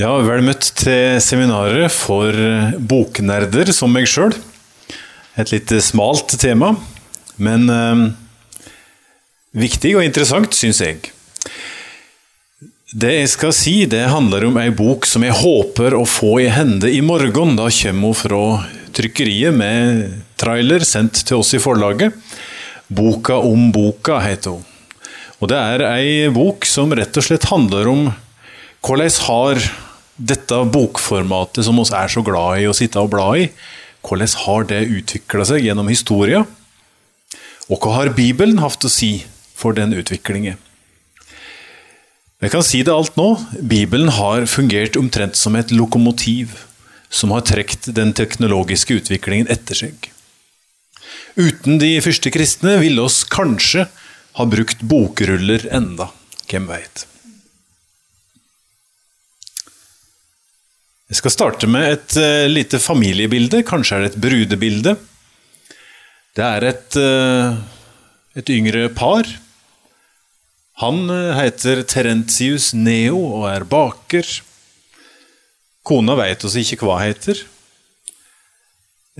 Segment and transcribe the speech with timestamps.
[0.00, 2.32] Ja, vel møtt til seminaret for
[2.80, 4.32] boknerder som meg sjøl.
[5.36, 6.70] Et litt smalt tema,
[7.36, 8.00] men eh,
[9.52, 11.12] viktig og interessant, syns jeg.
[12.92, 16.48] Det jeg skal si, det handler om ei bok som jeg håper å få i
[16.52, 17.52] hende i morgen.
[17.60, 18.42] Da kommer hun fra
[18.96, 20.02] trykkeriet med
[20.40, 22.16] trailer sendt til oss i forlaget.
[22.88, 24.66] Boka om boka heter hun.
[25.40, 28.06] Og det er ei bok som rett og slett handler om
[28.82, 29.62] hvordan har
[30.18, 33.46] dette bokformatet som vi er så glad i å sitte og bla i,
[34.02, 36.42] hvordan har det utvikla seg gjennom historia?
[37.70, 39.22] Og hva har Bibelen hatt å si
[39.54, 40.58] for den utviklingen?
[42.42, 43.36] Jeg kan si det alt nå.
[43.62, 46.56] Bibelen har fungert omtrent som et lokomotiv
[47.12, 50.10] som har trukket den teknologiske utviklingen etter seg.
[51.38, 53.86] Uten de første kristne ville oss kanskje
[54.40, 56.10] ha brukt bokruller enda.
[56.50, 57.06] Hvem veit?
[61.12, 63.58] Jeg skal starte med et uh, lite familiebilde.
[63.68, 64.94] Kanskje er det et brudebilde.
[66.32, 67.58] Det er et, uh,
[68.40, 69.28] et yngre par.
[70.80, 74.24] Han uh, heter Terentius Neo og er baker.
[75.84, 77.44] Kona veit oss ikke hva heter.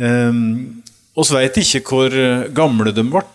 [0.01, 0.81] Um,
[1.13, 2.17] oss veit ikke hvor
[2.57, 3.27] gamle de ble.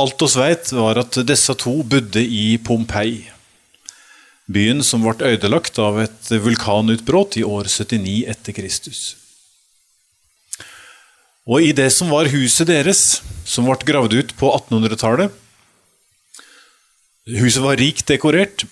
[0.00, 3.20] Alt oss veit, var at disse to bodde i Pompeii
[4.50, 9.02] byen som ble ødelagt av et vulkanutbrudd i år 79 etter Kristus.
[11.46, 15.38] Og i det som var huset deres, som ble gravd ut på 1800-tallet
[17.22, 18.64] Huset var rikt dekorert.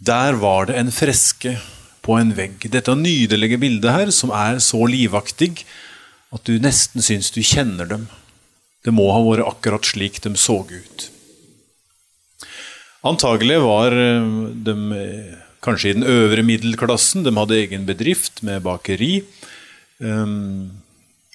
[0.00, 1.58] Der var det en freske
[2.00, 2.64] på en vegg.
[2.72, 5.66] Dette nydelige bildet her, som er så livaktig
[6.32, 8.06] at du nesten syns du kjenner dem.
[8.84, 11.10] Det må ha vært akkurat slik de så ut.
[13.04, 14.28] Antagelig var eh,
[14.64, 15.34] de eh,
[15.64, 17.24] kanskje i den øvre middelklassen.
[17.26, 19.18] De hadde egen bedrift med bakeri.
[20.00, 20.72] Ehm,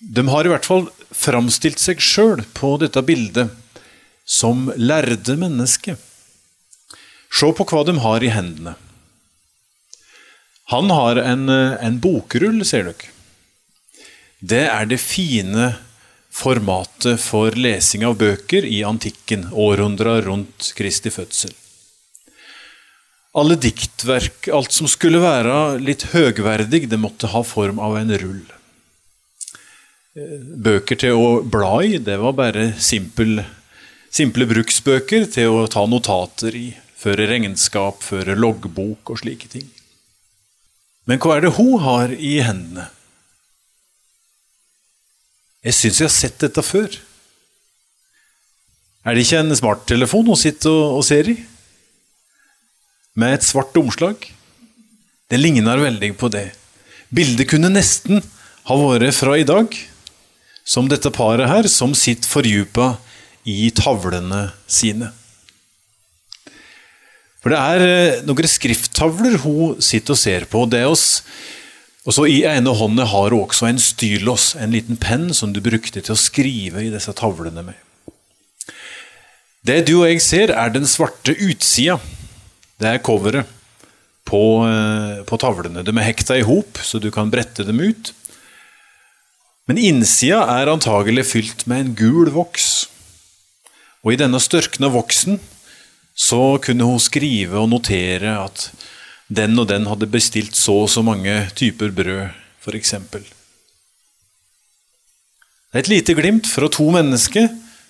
[0.02, 3.53] de har i hvert fall framstilt seg sjøl på dette bildet
[4.29, 5.97] som lærde mennesker.
[7.29, 8.75] Se på hva de har i hendene.
[10.74, 13.13] Han har en, eh, en bokrull, ser dere.
[14.41, 15.75] Det er det fine
[16.39, 21.51] formatet for lesing av bøker i antikken, århundra rundt Kristi fødsel.
[23.38, 28.41] Alle diktverk, alt som skulle være litt høgverdig, det måtte ha form av en rull.
[30.69, 33.44] Bøker til å bla i, det var bare simpel,
[34.09, 39.67] simple bruksbøker til å ta notater i, føre regnskap, føre loggbok og slike ting.
[41.07, 42.89] Men hva er det hun har i hendene?
[45.66, 46.88] Jeg syns jeg har sett dette før.
[49.03, 51.36] Er det ikke en smarttelefon hun sitter og, ser i?
[53.20, 54.24] Med et svart omslag?
[55.30, 56.47] Det ligner veldig på det.
[57.12, 58.24] Bildet kunne nesten
[58.70, 59.74] ha vært fra i dag,
[60.64, 62.94] som dette paret her, som sitter fordypa
[63.50, 65.12] i tavlene sine.
[67.40, 70.66] For det er eh, noen skrifttavler hun sitter og ser på.
[70.70, 71.22] Det er oss
[72.09, 75.59] og så I ene hånda har hun også en styrlås, en liten penn som du
[75.62, 77.78] brukte til å skrive i disse tavlene med.
[79.62, 82.00] Det du og jeg ser, er den svarte utsida.
[82.81, 83.46] Det er coveret
[84.25, 85.84] på, eh, på tavlene.
[85.86, 88.09] De er hekta i hop, så du kan brette dem ut.
[89.70, 92.88] Men innsida er antagelig fylt med en gul voks.
[94.02, 95.38] Og i denne størkna voksen
[96.18, 98.72] så kunne hun skrive og notere at
[99.29, 102.29] den og den hadde bestilt så og så mange typer brød,
[102.63, 102.95] f.eks.
[105.70, 107.49] Det er et lite glimt fra to mennesker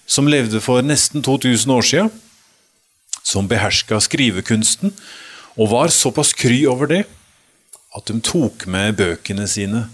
[0.09, 2.09] som levde for nesten 2000 år siden,
[3.23, 4.91] som beherska skrivekunsten
[5.59, 7.03] og var såpass kry over det
[7.95, 9.85] at de tok med bøkene sine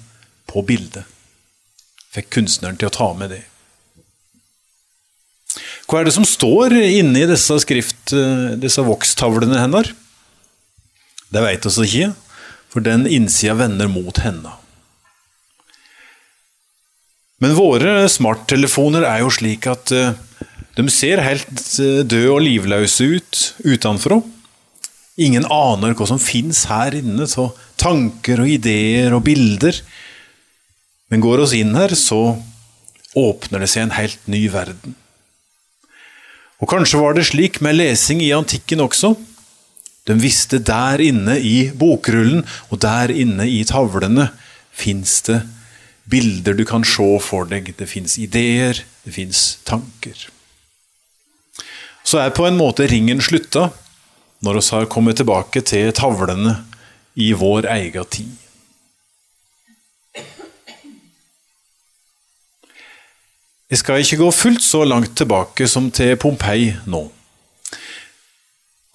[0.49, 1.05] på bildet.
[2.15, 3.43] Fikk kunstneren til å ta med det.
[5.85, 8.15] Hva er det som står inni disse, skrift,
[8.59, 9.93] disse vokstavlene hennes?
[11.35, 12.13] Det veit oss ikke,
[12.71, 14.53] for den innsida vender mot henne.
[17.43, 20.15] Men våre smarttelefoner er jo slik at eh,
[20.77, 21.51] de ser helt
[21.83, 24.21] eh, døde og livløse ut utenfra.
[25.19, 29.77] Ingen aner hva som fins her inne av tanker og ideer og bilder.
[31.11, 32.37] Men går oss inn her, så
[33.15, 34.95] åpner det seg en helt ny verden.
[36.63, 39.13] Og kanskje var det slik med lesing i antikken også.
[40.05, 44.29] De visste der inne i bokrullen og der inne i tavlene
[44.75, 45.41] fins det
[46.05, 47.73] bilder du kan se for deg.
[47.77, 50.27] Det fins ideer, det fins tanker.
[52.05, 53.71] Så er på en måte ringen slutta
[54.45, 56.59] når vi har kommet tilbake til tavlene
[57.15, 58.33] i vår egen tid.
[63.65, 67.07] Jeg skal ikke gå fullt så langt tilbake som til Pompeii nå.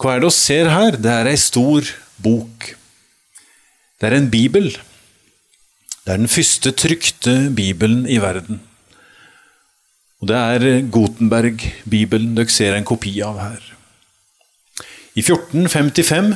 [0.00, 0.96] Hva er det vi ser her?
[0.96, 1.84] Det er ei stor
[2.24, 2.70] bok.
[4.00, 4.70] Det er en bibel.
[4.72, 8.62] Det er den første trykte bibelen i verden.
[10.20, 13.60] Og Det er Gutenberg-bibelen dere ser en kopi av her.
[15.16, 16.32] I 1455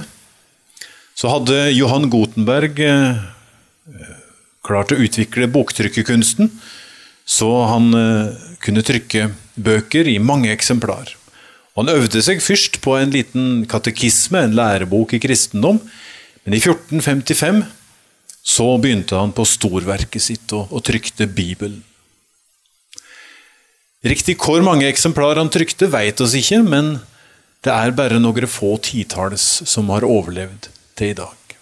[1.17, 3.21] så hadde Johan Gutenberg eh,
[4.65, 6.51] klart å utvikle boktrykkekunsten,
[7.25, 11.15] så han eh, kunne trykke bøker i mange eksemplar.
[11.75, 15.81] Han øvde seg først på en liten katekisme, en lærebok i kristendom,
[16.45, 17.65] men i 1455
[18.45, 21.81] så begynte han på storverket sitt og, og trykte Bibelen.
[24.05, 26.99] Riktig hvor mange eksemplar han trykte, veit oss ikke, men
[27.65, 31.57] det er bare noen få titalls som har overlevd til i dag.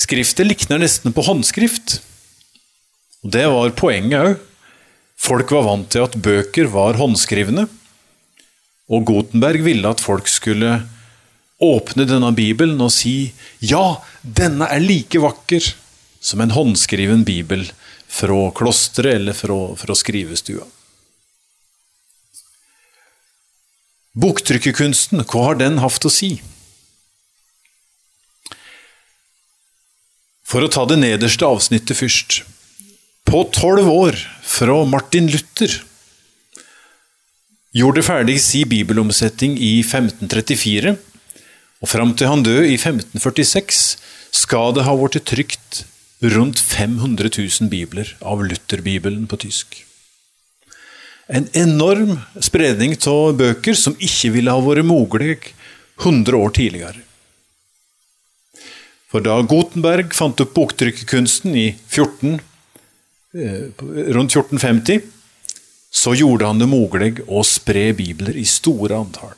[0.00, 2.00] Skriftet likner nesten på håndskrift.
[3.22, 4.38] Og Det var poenget òg.
[5.20, 7.68] Folk var vant til at bøker var håndskrivne.
[8.90, 10.80] Og Gutenberg ville at folk skulle
[11.60, 15.72] åpne denne bibelen og si ja, denne er like vakker
[16.20, 17.66] som en håndskriven bibel
[18.10, 20.66] fra klosteret eller fra, fra skrivestua.
[24.20, 26.32] Boktrykkerkunsten, hva har den hatt å si?
[30.42, 32.40] For å ta det nederste avsnittet først.
[33.28, 35.76] På tolv år, fra Martin Luther,
[37.76, 40.96] gjorde ferdig si bibelomsetning i 1534,
[41.80, 43.84] og fram til han døde i 1546,
[44.30, 45.84] skal det ha blitt trykt
[46.20, 49.84] rundt 500 000 bibler av Lutherbibelen på tysk
[51.30, 55.36] en enorm spredning av bøker som ikke ville ha vært mulig
[56.00, 57.04] 100 år tidligere.
[59.10, 62.40] For da Gutenberg fant opp boktrykkekunsten i 14,
[63.34, 63.70] eh,
[64.14, 65.02] rundt 1450,
[65.90, 69.34] så gjorde han det mulig å spre bibler i store antall.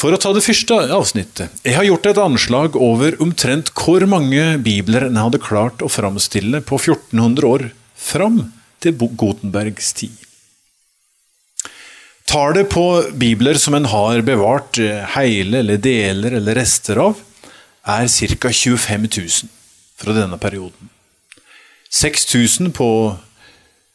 [0.00, 1.60] For å ta det første avsnittet.
[1.66, 6.62] Jeg har gjort et anslag over omtrent hvor mange bibler en hadde klart å framstille
[6.64, 7.66] på 1400 år
[8.00, 8.46] fram
[8.80, 10.16] til Gutenbergs tid.
[12.30, 12.84] Tallet på
[13.18, 17.18] bibler som en har bevart eh, hele eller deler eller rester av,
[17.82, 18.06] er
[18.38, 18.52] ca.
[18.54, 19.50] 25 000
[19.98, 20.92] fra denne perioden.
[21.90, 22.88] 6000 på,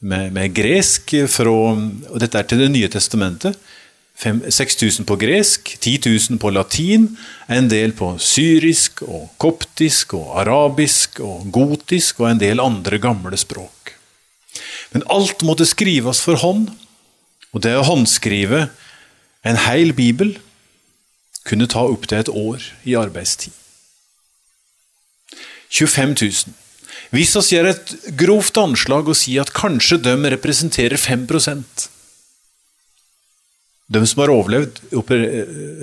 [0.02, 3.58] med, med, gresk fra og Dette er til Det nye testamentet.
[4.16, 6.00] 6000 på gresk, 10
[6.32, 7.10] 000 på latin,
[7.52, 13.36] en del på syrisk og koptisk og arabisk og gotisk og en del andre gamle
[13.38, 13.92] språk.
[14.94, 16.70] Men alt måtte skrives for hånd,
[17.52, 18.70] og det å håndskrive
[19.44, 20.38] en hel bibel
[21.46, 23.52] kunne ta opptil et år i arbeidstid.
[25.76, 26.56] 25 000.
[27.16, 31.28] Hvis oss gjør et grovt anslag og sier at kanskje de representerer 5
[33.88, 34.82] De som har overlevd,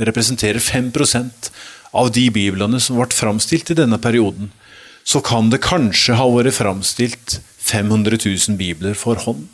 [0.09, 1.53] representerer 5%
[1.95, 4.51] av de biblene som ble framstilt i denne perioden,
[5.05, 9.49] så kan det kanskje ha vært framstilt 500 000 bibler for hånd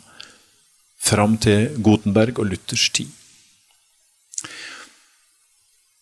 [0.99, 3.07] fram til Gutenberg og Luthers tid.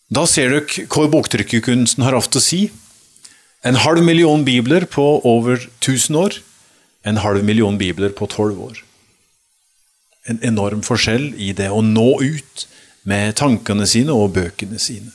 [0.08, 2.68] Da ser dere hva boktrykkerkunsten har hatt å si.
[3.66, 6.40] En halv million bibler på over 1000 år.
[7.04, 8.82] En halv million bibler på 12 år.
[10.28, 12.66] En enorm forskjell i det å nå ut
[13.08, 15.14] med tankene sine og bøkene sine.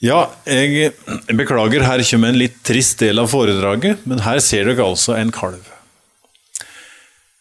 [0.00, 0.94] Ja, jeg
[1.36, 5.28] beklager, her kommer en litt trist del av foredraget, men her ser dere altså en
[5.34, 5.66] kalv.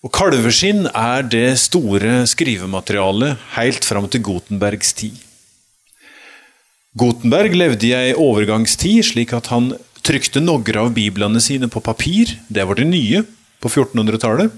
[0.03, 5.15] Og Kalveskinn er det store skrivematerialet helt fram til Gutenbergs tid.
[6.97, 9.73] Gutenberg levde i ei overgangstid, slik at han
[10.05, 12.33] trykte noen av biblene sine på papir.
[12.49, 13.21] Det var det nye
[13.61, 14.55] på 1400-tallet.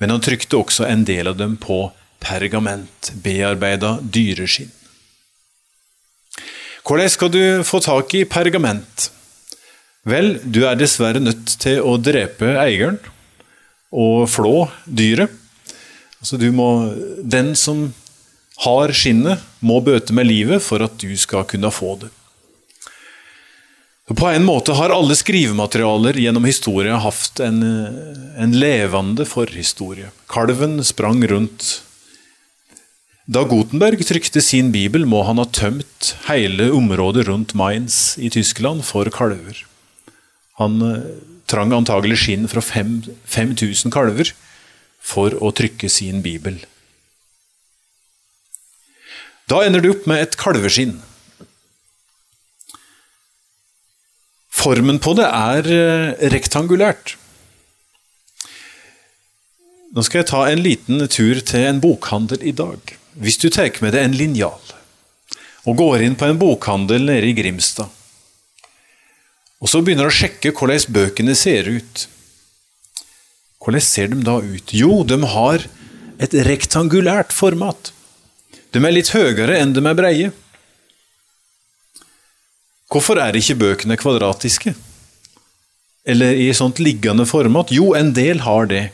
[0.00, 1.86] Men han trykte også en del av dem på
[2.20, 4.72] pergament, bearbeida dyreskinn.
[6.84, 9.10] Hvordan skal du få tak i pergament?
[10.08, 12.98] Vel, du er dessverre nødt til å drepe eieren
[13.92, 15.32] og flå dyret.
[16.20, 16.92] Altså, du må
[17.22, 17.92] Den som
[18.64, 22.10] har skinnet, må bøte med livet for at du skal kunne få det.
[24.10, 27.60] På en måte har alle skrivematerialer gjennom historien hatt en,
[28.34, 30.10] en levende forhistorie.
[30.30, 31.68] Kalven sprang rundt.
[33.30, 38.82] Da Gutenberg trykte sin bibel, må han ha tømt hele området rundt Mainz i Tyskland
[38.88, 39.62] for kalver.
[40.58, 41.06] Han eh,
[41.46, 44.34] trang antagelig skinn fra 5000 kalver
[44.98, 46.58] for å trykke sin bibel.
[49.50, 51.00] Da ender du opp med et kalveskinn.
[54.60, 57.16] Formen på det er eh, rektangulært.
[59.90, 62.92] Nå skal jeg ta en liten tur til en bokhandel i dag.
[63.18, 64.76] Hvis du tar med deg en linjal
[65.68, 67.90] og går inn på en bokhandel nede i Grimstad,
[69.60, 72.06] og så begynner å sjekke hvordan bøkene ser ut.
[73.60, 74.72] Hvordan ser de da ut?
[74.72, 75.66] Jo, de har
[76.22, 77.90] et rektangulært format.
[78.70, 80.30] De er litt høyere enn de er breie.
[82.90, 84.74] Hvorfor er ikke bøkene kvadratiske?
[86.10, 87.70] Eller i sånt liggende format?
[87.74, 88.88] Jo, en del har det.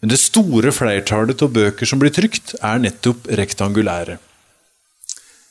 [0.00, 4.18] Men det store flertallet av bøker som blir trykt, er nettopp rektangulære.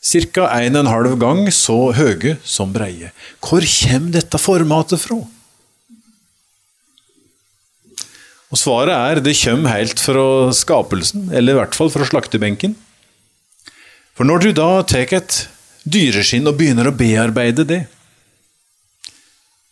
[0.06, 0.46] Ca.
[0.62, 3.10] 1,5 gang så høye som breie.
[3.42, 5.18] Hvor kommer dette formatet fra?
[8.54, 12.78] Og Svaret er det kommer helt fra skapelsen, eller i hvert fall fra slaktebenken.
[14.16, 15.42] For når du da tar et
[15.84, 17.82] dyreskinn og begynner å bearbeide det,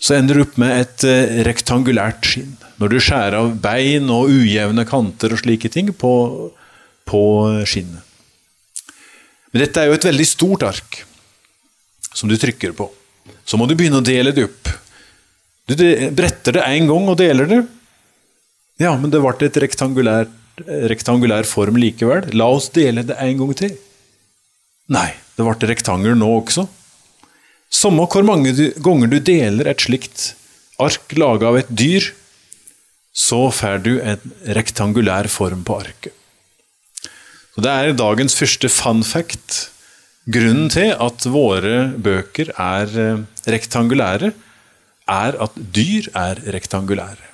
[0.03, 2.57] så ender du opp med et eh, rektangulært skinn.
[2.81, 6.11] Når du skjærer av bein og ujevne kanter og slike ting på,
[7.07, 7.21] på
[7.69, 8.03] skinnet.
[9.53, 11.03] Men dette er jo et veldig stort ark
[12.13, 12.89] som du trykker på.
[13.47, 14.71] Så må du begynne å dele det opp.
[15.69, 15.77] Du
[16.11, 17.61] bretter det én gang og deler det.
[18.81, 22.27] Ja, men det ble et rektangulær, form likevel.
[22.35, 23.77] La oss dele det en gang til.
[24.91, 26.65] Nei, det ble rektangel nå også.
[27.73, 30.33] Samme hvor mange ganger du deler et slikt
[30.81, 32.11] ark laga av et dyr,
[33.13, 36.13] så får du en rektangulær form på arket.
[37.53, 39.69] Så Det er dagens første fun fact.
[40.25, 44.31] Grunnen til at våre bøker er eh, rektangulære,
[45.09, 47.29] er at dyr er rektangulære.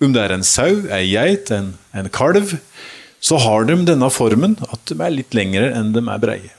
[0.00, 2.56] Om det er en sau, ei geit, en, en kalv,
[3.24, 6.52] så har de denne formen at de er litt lengre enn de er breie.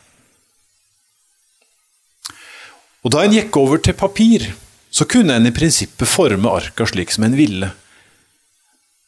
[3.05, 4.47] Og Da en gikk over til papir,
[4.89, 7.69] så kunne en i prinsippet forme arka slik som en ville.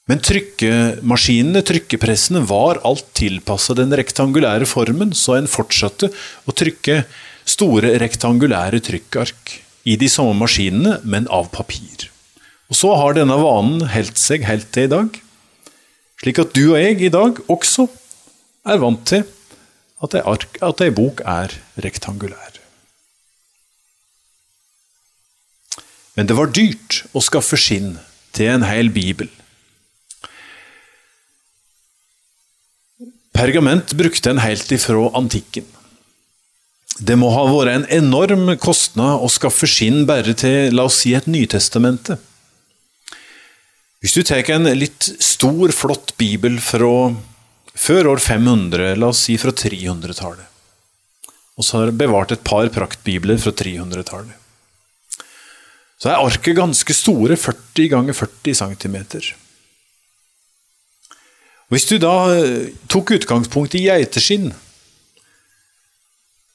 [0.07, 6.11] Men trykkemaskinene, trykkepressene, var alt tilpassa den rektangulære formen, så en fortsatte
[6.47, 7.01] å trykke
[7.47, 12.11] store rektangulære trykkark i de samme maskinene, men av papir.
[12.69, 15.21] Og Så har denne vanen holdt seg helt til i dag.
[16.21, 17.88] Slik at du og jeg i dag også
[18.67, 19.25] er vant til
[20.03, 22.57] at ei, ark, at ei bok er rektangulær.
[26.17, 27.95] Men det var dyrt å skaffe skinn
[28.33, 29.29] til en hel bibel.
[33.38, 35.65] Pergament brukte en helt ifra antikken.
[36.97, 41.13] Det må ha vært en enorm kostnad å skaffe skinn bare til la oss si
[41.13, 42.17] et Nytestamentet.
[44.07, 47.09] Hvis du tar en litt stor, flott bibel fra
[47.75, 50.45] før år 500, la oss si fra 300-tallet,
[51.59, 54.31] og så har du bevart et par praktbibler fra 300-tallet,
[55.99, 58.95] så er arket ganske store, 40 ganger 40 cm.
[61.67, 64.53] Hvis du da eh, tok utgangspunkt i geiteskinn,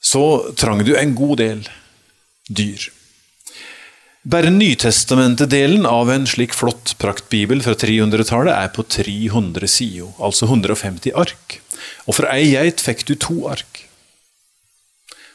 [0.01, 0.25] så
[0.57, 1.65] trang du en god del
[2.49, 2.89] dyr.
[4.23, 11.11] Bare Nytestamentet-delen av en slik flott praktbibel fra 300-tallet er på 300 sider, altså 150
[11.19, 11.57] ark.
[12.07, 13.83] Og for ei geit fikk du to ark.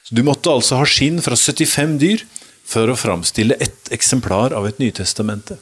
[0.08, 2.24] Så Du måtte altså ha skinn fra 75 dyr
[2.64, 5.60] for å framstille ett eksemplar av et Nytestamente.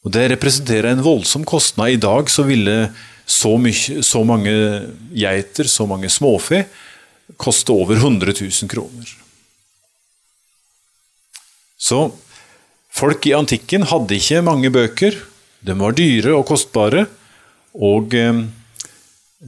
[0.00, 1.90] Og Det representerer en voldsom kostnad.
[1.90, 2.94] I dag så ville
[3.26, 4.56] så, mye, så mange
[5.12, 6.64] geiter, så mange småfe,
[7.36, 9.19] koste over 100 000 kroner.
[11.80, 12.10] Så
[12.92, 15.16] folk i antikken hadde ikke mange bøker.
[15.64, 17.06] De var dyre og kostbare.
[17.80, 18.42] Og eh,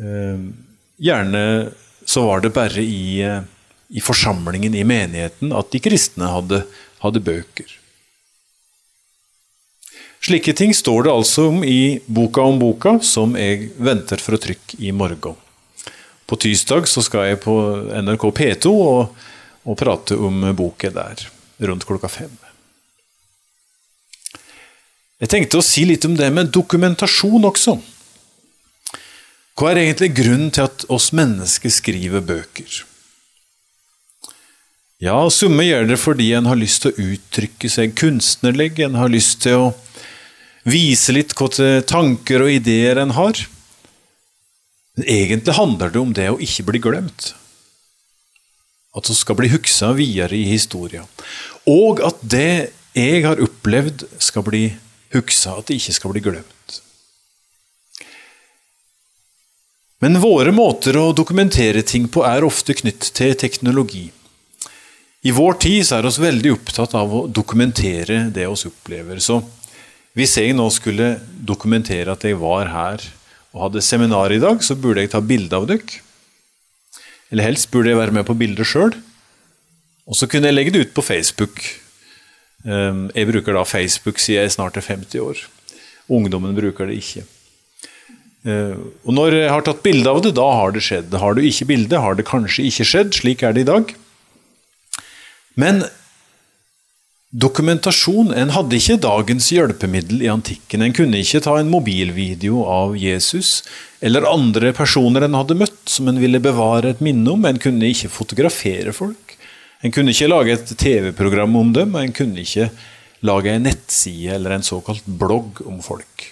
[0.00, 0.46] eh,
[1.02, 1.42] gjerne
[2.08, 3.44] så var det bare i, eh,
[3.92, 6.62] i, forsamlingen, i menigheten, at de kristne hadde,
[7.04, 7.76] hadde bøker.
[10.22, 14.40] Slike ting står det altså om i Boka om boka, som jeg venter for å
[14.40, 15.34] trykke i morgen.
[16.30, 17.58] På tirsdag skal jeg på
[18.06, 19.24] NRK P2 og,
[19.66, 21.26] og prate om boka der
[21.68, 22.32] rundt klokka fem.
[25.22, 27.76] Jeg tenkte å si litt om det med dokumentasjon også.
[29.54, 32.80] Hva er egentlig grunnen til at oss mennesker skriver bøker?
[35.02, 39.10] Ja, summe gjør det fordi en har lyst til å uttrykke seg kunstnerlig, en har
[39.10, 39.70] lyst til å
[40.62, 43.38] vise litt hvilke tanker og ideer en har.
[44.96, 47.32] Men egentlig handler det om det å ikke bli glemt.
[48.94, 51.06] At vi skal bli huksa videre i historia.
[51.70, 54.64] Og at det jeg har opplevd, skal bli
[55.14, 56.80] huksa, at det ikke skal bli glemt.
[60.02, 64.08] Men våre måter å dokumentere ting på er ofte knytt til teknologi.
[65.22, 69.20] I vår tid er vi veldig opptatt av å dokumentere det vi opplever.
[69.22, 69.38] Så
[70.18, 73.04] hvis jeg nå skulle dokumentere at jeg var her
[73.52, 76.02] og hadde seminar i dag, så burde jeg ta bilde av dere.
[77.30, 78.90] Eller helst burde jeg være med på bildet sjøl.
[80.08, 81.62] Og så kunne jeg legge det ut på Facebook.
[82.66, 85.46] Ehm, jeg bruker da Facebook siden jeg snart er 50 år.
[86.12, 87.24] Ungdommen bruker det ikke.
[88.42, 88.74] Eh,
[89.06, 91.14] og når jeg har tatt bilde av det, da har det skjedd.
[91.14, 93.14] Har du ikke bilde, har det kanskje ikke skjedd.
[93.14, 93.92] Slik er det i dag.
[95.54, 95.84] Men
[97.32, 100.82] dokumentasjon En hadde ikke dagens hjelpemiddel i antikken.
[100.84, 103.62] En kunne ikke ta en mobilvideo av Jesus
[104.02, 107.46] eller andre personer en hadde møtt, som en ville bevare et minne om.
[107.46, 109.31] En kunne ikke fotografere folk.
[109.82, 112.68] En kunne ikke lage et TV-program om dem, og en kunne ikke
[113.26, 116.28] lage en nettside eller en såkalt blogg om folk.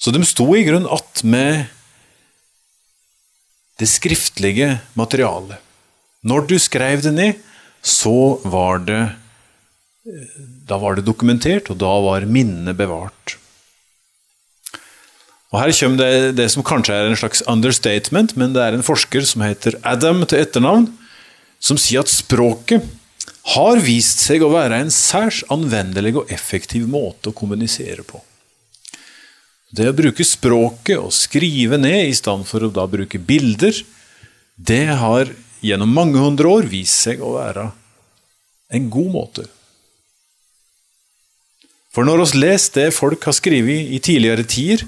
[0.00, 1.68] Så de sto i grunn attmed
[3.80, 5.60] det skriftlige materialet.
[6.26, 7.40] Når du skrev det ned,
[7.80, 9.02] så var det
[10.66, 13.36] Da var det dokumentert, og da var minnet bevart.
[15.52, 18.86] Og Her kommer det, det som kanskje er en slags understatement, men det er en
[18.86, 20.88] forsker som heter Adam til etternavn,
[21.60, 22.86] som sier at språket
[23.54, 28.20] har vist seg å være en særs anvendelig og effektiv måte å kommunisere på.
[29.70, 33.76] Det å bruke språket og skrive ned i stedet for å da bruke bilder,
[34.56, 35.30] det har
[35.62, 37.68] gjennom mange hundre år vist seg å være
[38.74, 39.46] en god måte.
[41.90, 44.84] For når vi leser det folk har skrevet i tidligere tider,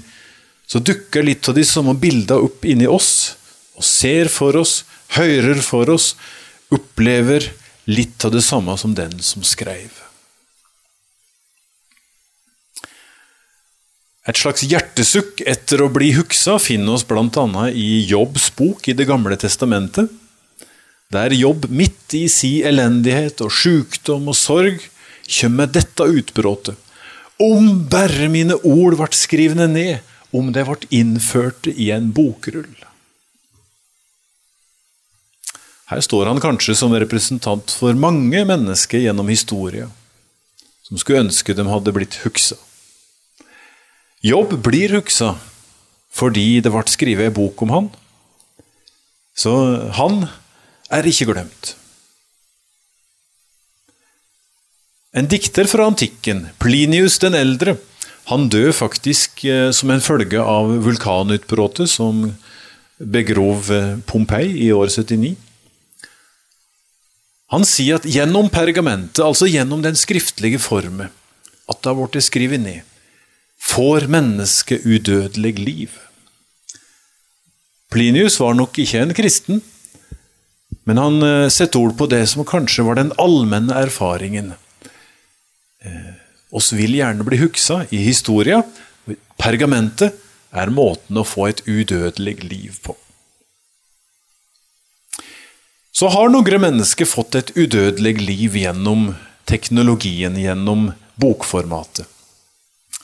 [0.67, 3.35] så dukker litt av de samme bildene opp inni oss,
[3.75, 4.83] og ser for oss,
[5.17, 6.13] hører for oss,
[6.75, 7.51] opplever
[7.85, 9.91] litt av det samme som den som skrev.
[14.23, 17.65] Et slags hjertesukk etter å bli huksa finner oss bl.a.
[17.75, 20.07] i Jobbs bok i Det gamle testamentet,
[21.11, 24.79] der Jobb midt i si elendighet og sjukdom og sorg
[25.27, 26.79] kommer med dette utbruddet.
[27.43, 29.99] Om bare mine ord ble skrivne ned,
[30.31, 32.82] om det ble innført i en bokrull.
[35.91, 39.91] Her står han kanskje som representant for mange mennesker gjennom historien,
[40.87, 42.57] som skulle ønske de hadde blitt huksa.
[44.23, 45.35] Jobb blir huksa
[46.13, 47.87] fordi det ble skrevet ei bok om han.
[49.35, 49.51] Så
[49.97, 50.27] han
[50.93, 51.73] er ikke glemt.
[55.13, 57.75] En dikter fra antikken, Plinius den eldre,
[58.31, 62.23] han døde faktisk eh, som en følge av vulkanutbruddet som
[62.97, 65.35] begrov eh, Pompeii i år 79.
[67.53, 71.11] Han sier at gjennom pergamentet, altså gjennom den skriftlige formen,
[71.69, 72.81] at det har blitt skrevet ned,
[73.61, 75.99] får mennesket udødelig liv.
[77.93, 79.61] Plinius var nok ikke en kristen,
[80.89, 84.55] men han eh, setter ord på det som kanskje var den allmenne erfaringen.
[85.85, 86.11] Eh,
[86.51, 88.63] oss vil gjerne bli huksa i historia.
[89.39, 90.17] Pergamentet
[90.53, 92.97] er måten å få et udødelig liv på.
[95.93, 99.13] Så har noen mennesker fått et udødelig liv gjennom
[99.45, 102.09] teknologien, gjennom bokformatet.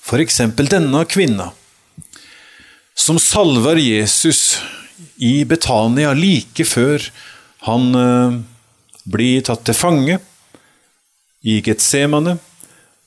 [0.02, 0.42] F.eks.
[0.58, 1.52] denne kvinna
[2.98, 4.58] som salver Jesus
[5.16, 7.04] i Betania like før
[7.68, 8.40] han eh,
[9.06, 10.18] blir tatt til fange
[11.46, 12.40] i Getsemane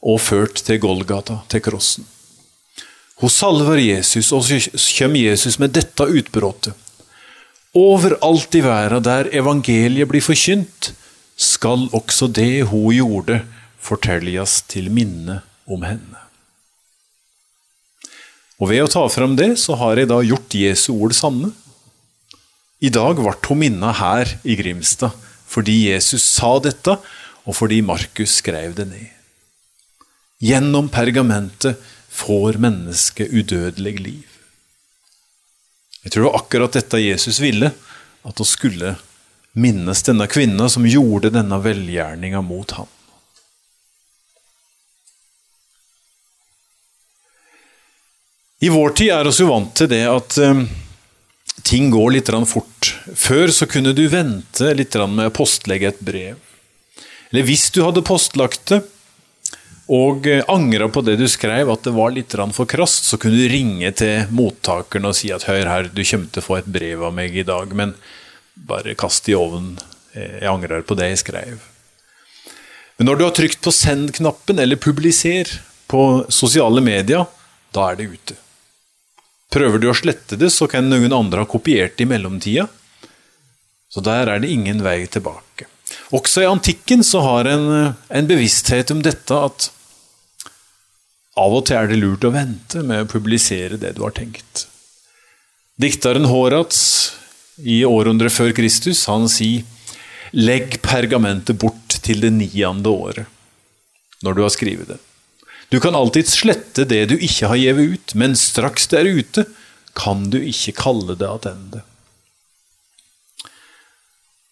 [0.02, 2.06] og ført til Golgata, til krossen.
[3.22, 4.58] Hun salver Jesus, og så
[4.96, 6.72] kommer Jesus med dette utbruddet.
[7.72, 10.92] Overalt i verden der evangeliet blir forkynt,
[11.36, 13.40] skal også det hun gjorde,
[13.82, 16.20] fortelles til minne om henne.
[18.60, 21.50] Og ved å ta fram det, så har jeg da gjort Jesu ord sanne.
[22.82, 25.16] I dag ble hun minna her i Grimstad
[25.52, 26.94] fordi Jesus sa dette,
[27.44, 29.10] og fordi Markus skrev det ned.
[30.40, 34.31] Gjennom pergamentet får mennesket udødelig liv.
[36.02, 37.70] Jeg tror det var akkurat dette Jesus ville,
[38.22, 38.96] at han skulle
[39.52, 42.90] minnes denne kvinna som gjorde denne velgjerninga mot ham.
[48.62, 50.62] I vår tid er oss jo vant til det at um,
[51.66, 52.92] ting går litt fort.
[53.14, 56.38] Før så kunne du vente litt med å postlegge et brev.
[57.32, 58.82] Eller hvis du hadde postlagt det,
[59.90, 63.36] og eh, angra på det du skrev, at det var litt for krast, så kunne
[63.36, 66.70] du ringe til mottakeren og si at 'hør her, du kommer til å få et
[66.70, 67.94] brev av meg i dag', men
[68.54, 69.78] bare kast i ovnen.
[70.14, 71.58] Eh, jeg angrer på det jeg skrev.
[72.96, 75.48] Men når du har trykt på send-knappen eller publiser
[75.88, 77.26] på sosiale medier,
[77.72, 78.36] da er det ute.
[79.52, 82.68] Prøver du å slette det, så kan noen andre ha kopiert det i mellomtida.
[83.92, 85.66] Så der er det ingen vei tilbake.
[86.14, 89.70] Også i antikken så har en en bevissthet om dette at
[91.40, 94.66] av og til er det lurt å vente med å publisere det du har tenkt.
[95.80, 96.82] Dikteren Horats
[97.56, 99.64] i århundret før Kristus han sier
[100.32, 103.26] Legg pergamentet bort til det niende året,
[104.24, 105.00] når du har skrevet det.
[105.68, 109.44] Du kan alltids slette det du ikke har gitt ut, men straks det er ute,
[109.96, 111.82] kan du ikke kalle det attende.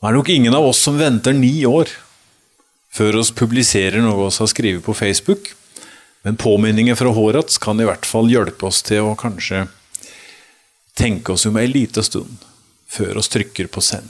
[0.00, 1.90] Det er nok ingen av oss som venter ni år
[2.90, 5.50] før oss publiserer noe vi har skrevet på Facebook,
[6.24, 9.66] men påminninger fra Horats kan i hvert fall hjelpe oss til å kanskje
[10.96, 12.48] tenke oss om ei lita stund
[12.88, 14.08] før oss trykker på send.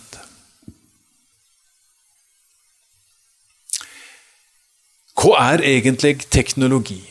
[5.18, 7.03] Hva er egentlig teknologi?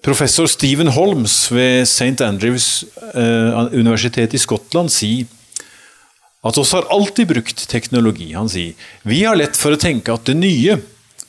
[0.00, 2.16] Professor Stephen Holmes ved St.
[2.24, 5.28] Andrews eh, universitet i Skottland sier
[6.46, 8.30] at oss har alltid brukt teknologi.
[8.34, 10.78] Han sier vi har lett for å tenke at det nye,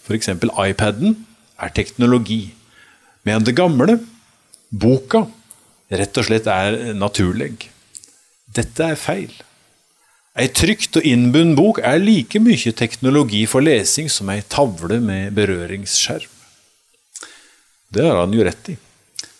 [0.05, 0.31] f.eks.
[0.35, 1.17] iPaden,
[1.59, 2.53] er teknologi,
[3.27, 3.99] Men det gamle,
[4.71, 5.25] boka,
[5.91, 7.67] rett og slett er naturlig.
[8.55, 9.33] Dette er feil.
[10.39, 15.35] Ei trygt og innbundet bok er like mye teknologi for lesing som ei tavle med
[15.35, 16.31] berøringsskjerm.
[17.91, 18.77] Det har han jo rett i.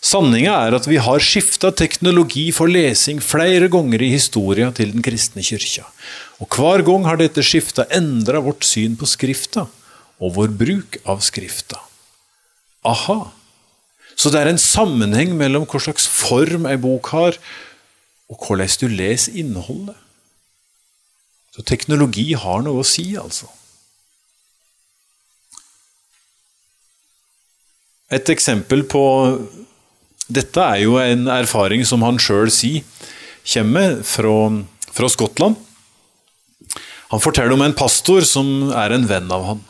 [0.00, 5.04] Sanninga er at vi har skifta teknologi for lesing flere ganger i historia til den
[5.04, 5.84] kristne kyrkja.
[6.40, 9.66] Og hver gang har dette skifta endra vårt syn på Skrifta
[10.20, 11.82] og vår bruk av Skrifta.
[12.88, 13.20] Aha!
[14.16, 17.36] Så det er en sammenheng mellom hva slags form ei bok har,
[18.32, 19.96] og hvordan du leser innholdet.
[21.52, 23.48] Så teknologi har noe å si, altså.
[28.10, 29.02] Et eksempel på
[30.30, 32.84] dette er jo en erfaring som han sjøl sier
[33.50, 34.36] kommer fra,
[34.92, 35.56] fra, Skottland.
[37.10, 39.62] Han forteller om en pastor som er en venn av han.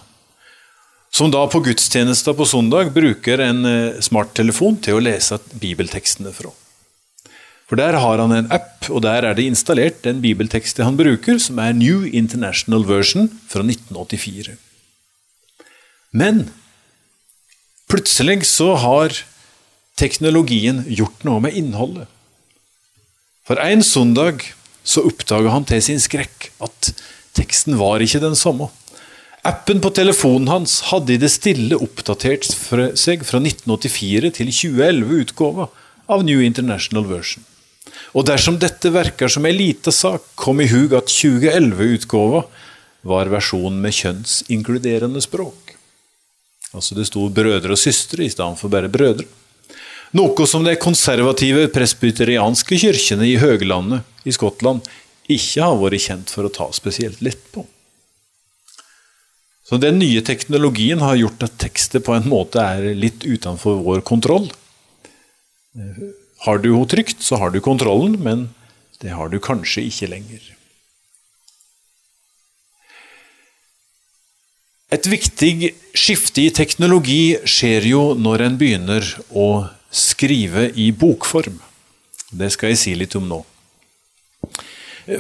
[1.10, 6.52] Som da på gudstjenesta på søndag bruker en eh, smarttelefon til å lese bibeltekstene fra.
[7.70, 11.38] For Der har han en app, og der er det installert den bibelteksten han bruker,
[11.38, 14.56] som er New International Version fra 1984.
[16.10, 16.48] Men
[17.90, 19.14] plutselig så har
[20.00, 22.08] teknologien gjort noe med innholdet.
[23.46, 24.44] For en søndag
[24.86, 26.92] så oppdaga han til sin skrekk at
[27.36, 28.70] teksten var ikke den samme.
[29.46, 35.70] Appen på telefonen hans hadde i det stille oppdatert seg fra 1984 til 2011-utgåva
[36.12, 37.46] av New International Version.
[38.12, 42.44] Og dersom dette verker som ei lita sak, kom i hug at 2011-utgåva
[43.08, 45.76] var versjonen med kjønnsinkluderende språk.
[46.76, 49.26] Altså det sto brødre og søstre i stedet for bare brødre.
[50.10, 54.82] Noe som de konservative presbyterianske kirkene i høglandet i Skottland
[55.30, 57.62] ikke har vært kjent for å ta spesielt lett på.
[59.62, 64.02] Så Den nye teknologien har gjort at tekstet på en måte er litt utenfor vår
[64.02, 64.50] kontroll.
[66.42, 68.48] Har du henne trygt, så har du kontrollen, men
[68.98, 70.42] det har du kanskje ikke lenger.
[74.90, 81.58] Et viktig skifte i teknologi skjer jo når en begynner å skrive i bokform.
[82.30, 83.40] Det skal jeg si litt om nå.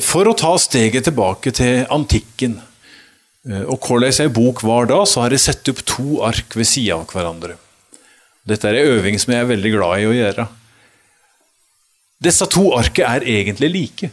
[0.04, 2.60] For å ta steget tilbake til antikken
[3.48, 6.68] eh, og hvordan ei bok var da, så har jeg sett opp to ark ved
[6.68, 7.56] sida av hverandre.
[8.46, 10.46] Dette er en øving som jeg er veldig glad i å gjøre.
[12.22, 14.10] Disse to arkene er egentlig like.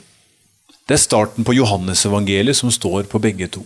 [0.87, 3.65] Det er starten på Johannesevangeliet som står på begge to.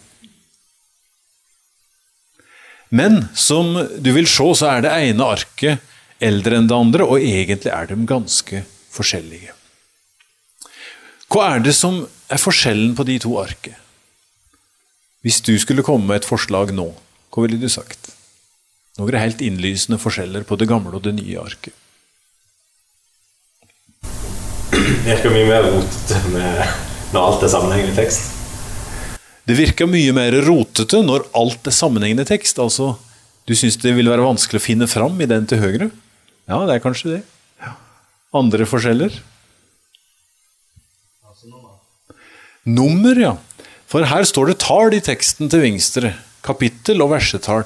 [2.92, 5.91] Men som du vil se, så er det ene arket
[6.22, 9.56] eldre enn det andre, og egentlig er de ganske forskjellige.
[11.32, 13.78] Hva er det som er forskjellen på de to arket?
[15.22, 16.90] Hvis du skulle komme med et forslag nå,
[17.32, 18.12] hva ville du sagt?
[19.00, 21.78] Noen helt innlysende forskjeller på det gamle og det nye arket.
[25.06, 26.20] Virker mye mer rotete
[27.14, 28.28] når alt er sammenhengende tekst.
[29.48, 32.60] Det virker mye mer rotete når alt er sammenhengende tekst.
[32.62, 32.94] Altså,
[33.48, 35.90] du syns det vil være vanskelig å finne fram i den til høyre?
[36.50, 37.22] Ja, det er kanskje det.
[37.62, 37.76] Ja.
[38.38, 39.14] Andre forskjeller?
[42.66, 43.36] Nummer, ja.
[43.90, 46.14] For her står det tall i teksten til Vingstre.
[46.46, 47.66] Kapittel og versetall.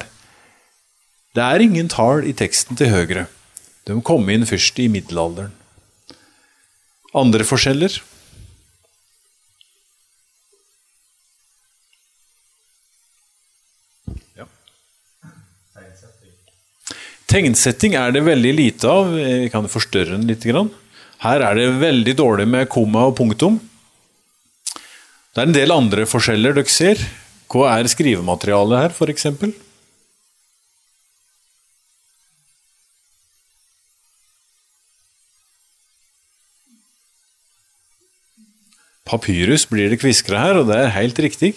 [1.36, 3.26] Det er ingen tall i teksten til høyre.
[3.86, 5.52] De kom inn først i middelalderen.
[7.16, 8.00] Andre forskjeller?
[17.36, 19.10] Tegnsetting er det veldig lite av.
[19.12, 20.46] Vi kan forstørre den litt.
[21.20, 23.58] Her er det veldig dårlig med komma og punktum.
[25.36, 27.02] Det er en del andre forskjeller dere ser.
[27.52, 29.28] Hva er skrivematerialet her, f.eks.?
[39.04, 41.52] Papyrus blir det kviskra her, og det er helt riktig.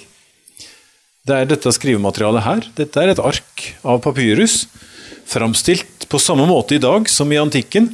[1.24, 2.70] Det er dette skrivematerialet her.
[2.76, 4.65] Dette er et ark av papyrus,
[5.30, 7.92] framstilt på samme måte i dag som i antikken.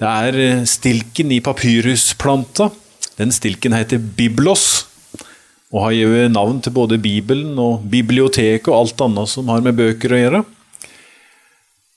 [0.00, 2.70] Det er eh, stilken i papyrusplanta.
[3.18, 4.86] Den stilken heter biblos,
[5.72, 9.78] og har gitt navn til både Bibelen og biblioteket og alt annet som har med
[9.78, 10.42] bøker å gjøre.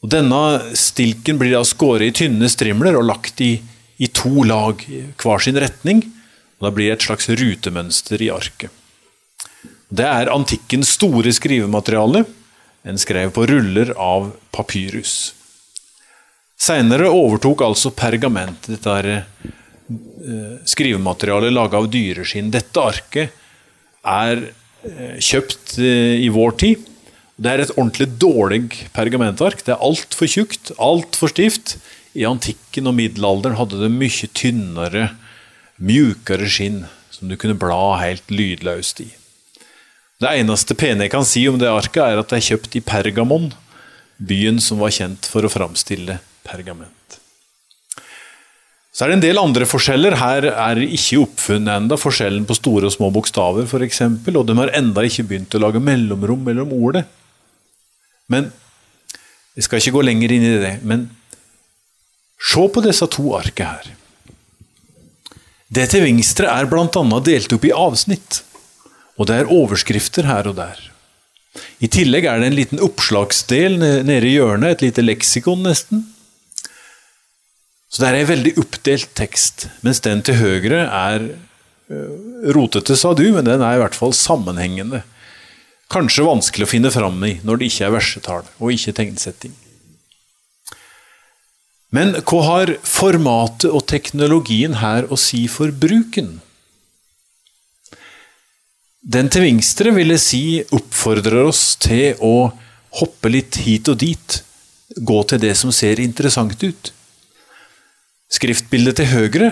[0.05, 0.41] Og denne
[0.77, 3.57] stilken blir da skåret i tynne strimler og lagt i,
[3.97, 4.79] i to lag,
[5.19, 6.03] hver sin retning.
[6.59, 8.71] Og Da blir det et slags rutemønster i arket.
[9.89, 12.23] Det er antikkens store skrivemateriale.
[12.85, 15.33] En skrev på ruller av papyrus.
[16.55, 22.51] Seinere overtok altså pergament, dette er, eh, skrivematerialet laga av dyreskinn.
[22.53, 23.33] Dette arket
[24.05, 24.53] er
[24.85, 26.85] eh, kjøpt eh, i vår tid.
[27.35, 28.61] Det er et ordentlig dårlig
[28.95, 29.65] pergamentark.
[29.65, 31.75] Det er altfor tjukt, altfor stivt.
[32.15, 35.09] I antikken og middelalderen hadde det mye tynnere
[35.75, 39.09] mjukere skinn som du kunne bla helt lydløst i.
[40.21, 42.83] Det eneste pene jeg kan si om det arket, er at det er kjøpt i
[42.85, 43.49] Pergamon,
[44.15, 46.91] byen som var kjent for å framstille pergament.
[48.95, 50.15] Så er det en del andre forskjeller.
[50.21, 54.01] Her er ikke oppfunnet enda forskjellen på store og små bokstaver, f.eks.,
[54.31, 57.03] og de har enda ikke begynt å lage mellomrom mellom ordet.
[58.31, 58.53] Men
[59.55, 60.73] jeg skal ikke gå lenger inn i det.
[60.87, 61.09] Men
[62.39, 63.91] se på disse to arkene her.
[65.75, 67.19] Det til venstre er bl.a.
[67.25, 68.45] delt opp i avsnitt,
[69.15, 70.81] og det er overskrifter her og der.
[71.79, 76.03] I tillegg er det en liten oppslagsdel nede i hjørnet, et lite leksikon nesten.
[77.87, 83.13] Så det er ei veldig oppdelt tekst, mens den til høyre er øh, rotete, sa
[83.15, 85.05] du, men den er i hvert fall sammenhengende.
[85.91, 89.53] Kanskje vanskelig å finne fram i når det ikke er versetall og ikke tegnsetting.
[91.95, 96.41] Men hva har formatet og teknologien her å si for bruken?
[99.05, 102.49] Den til venstre vil jeg si oppfordrer oss til å
[102.97, 104.37] hoppe litt hit og dit,
[104.97, 106.89] gå til det som ser interessant ut.
[108.33, 109.49] Skriftbildet til høyre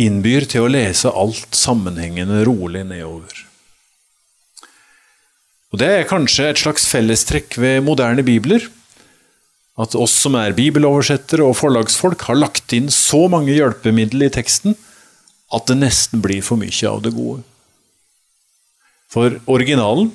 [0.00, 3.44] innbyr til å lese alt sammenhengende rolig nedover.
[5.68, 8.70] Og Det er kanskje et slags fellestrekk ved moderne bibler
[9.78, 14.74] at oss som er bibeloversettere og forlagsfolk, har lagt inn så mange hjelpemidler i teksten
[15.54, 17.44] at det nesten blir for mye av det gode.
[19.08, 20.10] For originalen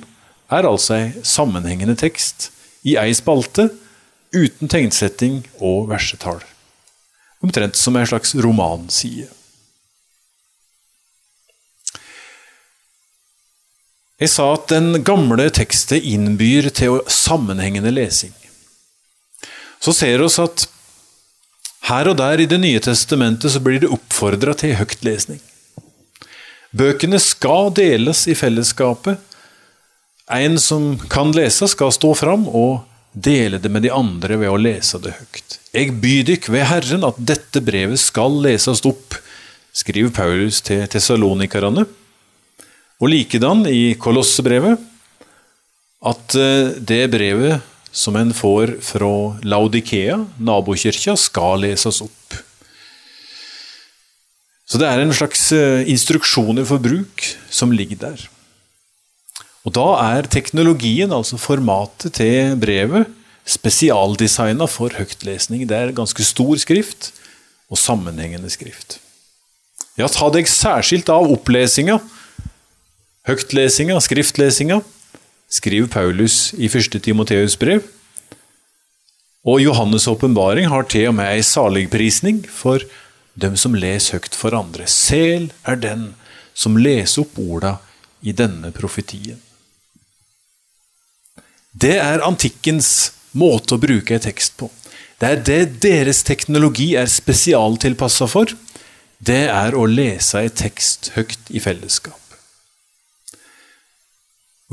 [0.52, 2.50] er altså ei sammenhengende tekst
[2.86, 3.68] i ei spalte
[4.34, 6.42] uten tegnsetting og versetall.
[7.44, 9.28] Omtrent som ei slags romanside.
[14.22, 18.32] Jeg sa at den gamle tekstet innbyr til sammenhengende lesing
[19.84, 20.66] så ser vi at
[21.90, 25.40] her og der i Det nye testamentet så blir det oppfordra til høytlesning.
[26.74, 29.20] Bøkene skal deles i fellesskapet.
[30.32, 32.82] En som kan lese, skal stå fram og
[33.14, 35.58] dele det med de andre ved å lese det høyt.
[35.74, 39.14] Jeg byr dykk ved Herren at dette brevet skal leses opp,
[39.74, 41.86] skriver Paulus til tesalonikerne.
[43.02, 44.82] Og likedan i Kolossebrevet
[46.04, 47.62] at eh, det brevet
[47.94, 49.12] som en får fra
[49.46, 52.23] Laudikea, nabokirka, skal leses opp.
[54.64, 58.24] Så det er en slags eh, instruksjoner for bruk som ligger der.
[59.64, 63.08] Og da er teknologien, altså formatet til brevet,
[63.48, 65.66] spesialdesigna for høytlesning.
[65.68, 67.12] Det er ganske stor skrift
[67.72, 68.98] og sammenhengende skrift.
[70.00, 72.00] Ja, ta deg særskilt av opplesinga,
[73.28, 74.80] høytlesinga, skriftlesinga,
[75.54, 76.98] skriver Paulus i 1.
[77.04, 77.84] Timoteus brev.
[79.44, 82.82] Og Johannes' åpenbaring har til og med ei saligprisning for
[83.34, 84.86] dem som leser høyt for andre.
[84.90, 86.12] Sel er den
[86.54, 87.76] som leser opp orda
[88.22, 89.40] i denne profetien.
[91.74, 94.70] Det er antikkens måte å bruke en tekst på.
[95.18, 98.50] Det er det deres teknologi er spesialtilpassa for.
[99.18, 102.20] Det er å lese en tekst høyt i fellesskap.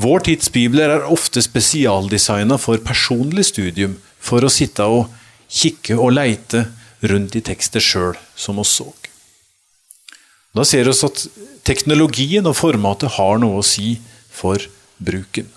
[0.02, 5.10] Vår tids bibler er ofte spesialdesigna for personlig studium, for å sitte og
[5.52, 6.64] kikke og leite
[7.02, 8.90] rundt i tekstet sjøl, som oss så.
[10.56, 11.26] Da ser vi at
[11.68, 13.96] teknologien og formatet har noe å si
[14.32, 14.62] for
[15.02, 15.48] bruken.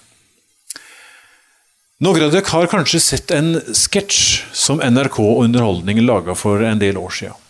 [2.05, 6.83] Noen av dere har kanskje sett en sketsj som NRK og Underholdning laga for en
[6.83, 7.41] del år siden.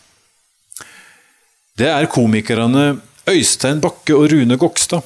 [1.74, 5.02] Det er komikerne Øystein Bakke og Rune Gokstad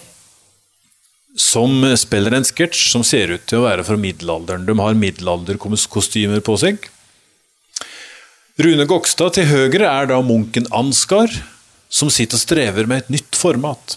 [1.39, 4.67] som spiller en sketsj som ser ut til å være fra middelalderen.
[4.67, 6.89] De har middelalderkostymer på seg.
[8.59, 11.31] Rune Gokstad til høyre er da munken Ansgar,
[11.89, 13.95] som sitter og strever med et nytt format.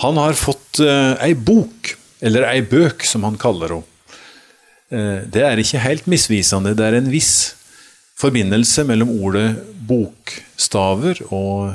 [0.00, 1.92] Han har fått eh, ei bok,
[2.24, 3.90] eller ei bøk, som han kaller henne.
[4.88, 6.72] Eh, det er ikke helt misvisende.
[6.72, 7.52] Det er en viss
[8.16, 9.50] forbindelse mellom ordet
[9.90, 11.74] bokstaver og,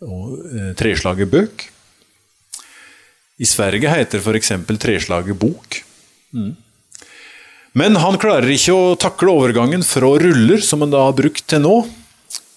[0.00, 1.66] og eh, treslaget bøk.
[3.40, 4.52] I Sverige heter f.eks.
[4.80, 5.82] treslaget bok.
[6.32, 6.54] Mm.
[7.72, 11.62] Men han klarer ikke å takle overgangen fra ruller, som han da har brukt til
[11.62, 11.76] nå,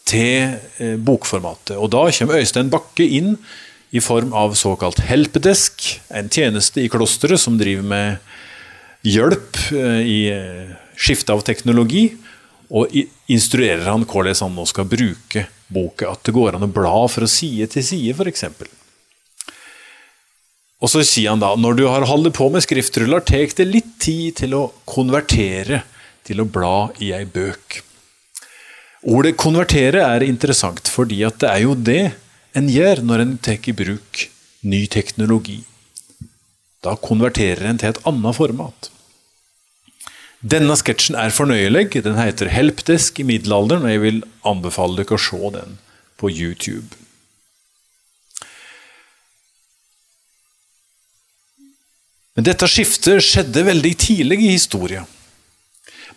[0.10, 1.76] til eh, bokformatet.
[1.78, 3.36] Og da kommer Øystein Bakke inn
[3.94, 10.20] i form av såkalt helpedesk, en tjeneste i klosteret som driver med hjelp eh, i
[10.34, 12.08] eh, skifte av teknologi,
[12.74, 12.90] og
[13.30, 16.10] instruerer han hvordan han nå skal bruke boka.
[16.10, 18.48] At det går an å bla fra side til side, f.eks.
[20.84, 23.96] Og så sier han da når du har holdt på med skriftruller, tek det litt
[24.04, 25.86] tid til å konvertere,
[26.28, 27.80] til å bla i ei bøk.
[29.04, 32.14] Ordet 'konvertere' er interessant, fordi det er jo det
[32.56, 34.30] en gjør når en tar i bruk
[34.64, 35.64] ny teknologi.
[36.84, 38.90] Da konverterer en til et annet format.
[40.44, 42.04] Denne sketsjen er fornøyelig.
[42.04, 45.80] Den heter 'Helpdesk i middelalderen', og jeg vil anbefale dere å se den
[46.18, 47.03] på YouTube.
[52.34, 55.06] Men dette skiftet skjedde veldig tidlig i historien.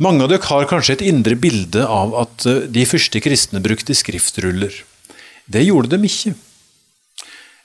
[0.03, 3.97] Mange av dere har kanskje et indre bilde av at eh, de første kristne brukte
[3.97, 4.75] skriftruller.
[5.49, 6.35] Det gjorde de ikke.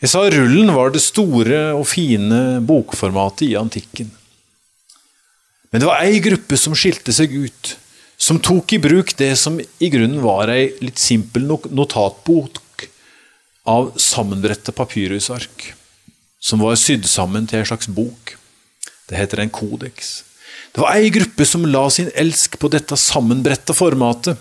[0.02, 4.10] Jeg sa rullen var det store og fine bokformatet i antikken.
[5.72, 7.76] Men det var ei gruppe som skilte seg ut,
[8.20, 12.88] som tok i bruk det som i grunnen var ei litt simpel notatbok
[13.72, 15.72] av sammenbredte papyrusark,
[16.42, 18.36] som var sydd sammen til ei slags bok.
[19.10, 20.12] Det heter en kodeks.
[20.72, 24.40] Det var ei gruppe som la sin elsk på dette sammenbretta formatet,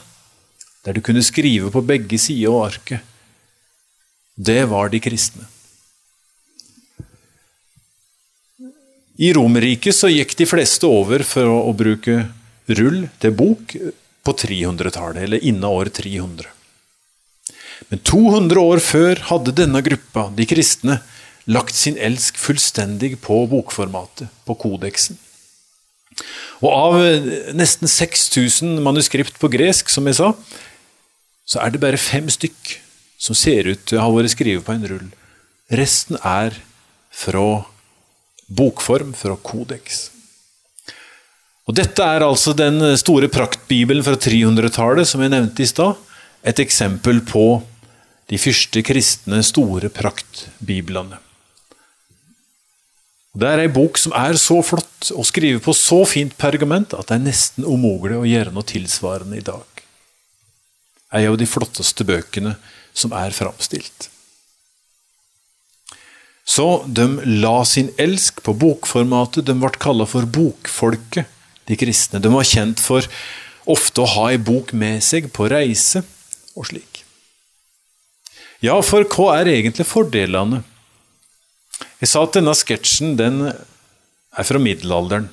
[0.87, 3.01] der du kunne skrive på begge sider av arket.
[4.37, 5.49] Det var de kristne.
[9.20, 12.23] I Romerriket gikk de fleste over for å bruke
[12.79, 13.75] rull til bok
[14.25, 16.46] på 300-tallet, eller innen år 300.
[17.90, 21.01] Men 200 år før hadde denne gruppa, de kristne,
[21.51, 25.19] lagt sin elsk fullstendig på bokformatet, på kodeksen.
[26.61, 30.33] Og av eh, nesten 6000 manuskript på gresk, som jeg sa,
[31.49, 32.77] så er det bare fem stykk
[33.21, 35.09] som ser ut til å ha vært skrevet på en rull.
[35.71, 36.57] Resten er
[37.11, 37.63] fra
[38.51, 40.09] bokform, fra kodeks.
[41.69, 45.99] Og Dette er altså den store praktbibelen fra 300-tallet som jeg nevnte i stad.
[46.43, 47.61] Et eksempel på
[48.31, 51.19] de første kristne store praktbiblene.
[53.31, 57.11] Det er ei bok som er så flott og skriver på så fint pergament at
[57.11, 59.85] det er nesten umulig å gjøre noe tilsvarende i dag.
[61.14, 62.57] Ei av de flotteste bøkene
[62.95, 64.09] som er framstilt.
[66.51, 67.07] Så de
[67.43, 69.47] la sin elsk på bokformatet.
[69.47, 71.29] De ble kalla for bokfolket,
[71.71, 72.19] de kristne.
[72.19, 73.07] De var kjent for
[73.71, 76.03] ofte å ha ei bok med seg på reise
[76.59, 77.05] og slik.
[78.61, 80.64] Ja, for hva er egentlig fordelene
[82.01, 85.29] jeg sa at denne sketsjen den er fra middelalderen.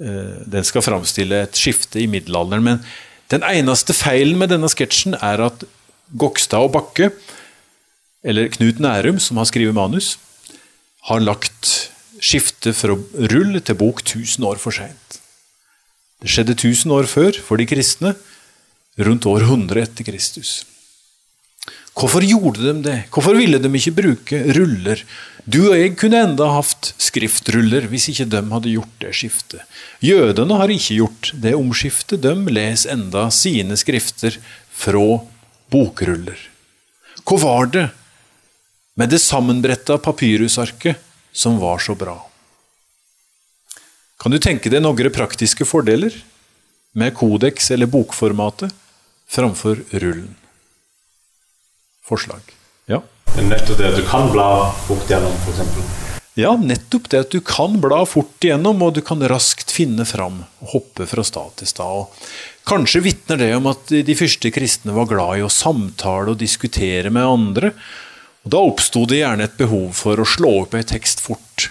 [0.00, 2.64] Eh, den skal framstille et skifte i middelalderen.
[2.64, 2.80] Men
[3.32, 5.66] den eneste feilen med denne sketsjen er at
[6.16, 7.10] Gokstad og Bakke,
[8.24, 10.16] eller Knut Nærum, som har skrevet manus,
[11.10, 11.90] har lagt
[12.24, 12.96] skiftet fra
[13.30, 15.20] rull til bok 1000 år for seint.
[16.18, 18.16] Det skjedde 1000 år før for de kristne,
[18.98, 20.64] rundt år 100 etter Kristus.
[21.98, 22.98] Hvorfor gjorde de det?
[23.10, 25.00] Hvorfor ville de ikke bruke ruller?
[25.48, 29.64] Du og jeg kunne enda hatt skriftruller hvis ikke de hadde gjort det skiftet.
[30.04, 32.22] Jødene har ikke gjort det omskiftet.
[32.22, 34.38] De leser enda sine skrifter
[34.70, 35.04] fra
[35.72, 36.38] bokruller.
[37.26, 37.86] Hva var det
[38.98, 41.02] med det sammenbretta papyrusarket
[41.34, 42.18] som var så bra?
[44.18, 46.14] Kan du tenke deg noen praktiske fordeler
[46.98, 48.70] med kodeks eller bokformatet
[49.30, 50.36] framfor rullen?
[52.08, 52.52] Forslag?
[52.88, 53.02] Ja?
[53.36, 54.48] Nettopp det at du kan bla
[54.86, 56.08] fort gjennom, f.eks.
[56.38, 60.44] Ja, nettopp det at du kan bla fort igjennom, og du kan raskt finne fram
[60.62, 62.04] og hoppe fra stad til stad.
[62.04, 66.40] Og kanskje vitner det om at de første kristne var glad i å samtale og
[66.40, 67.72] diskutere med andre.
[68.46, 71.68] Og Da oppsto det gjerne et behov for å slå opp ei tekst fort.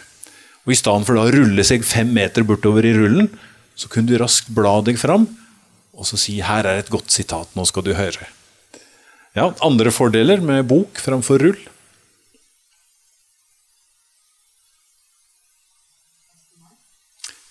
[0.67, 3.31] Og I stedet for da å rulle seg fem meter bortover i rullen,
[3.77, 5.29] så kunne du raskt bla deg fram
[5.97, 8.36] og så si 'her er et godt sitat, nå skal du høre'.
[9.38, 11.59] Ja, Andre fordeler med bok framfor rull?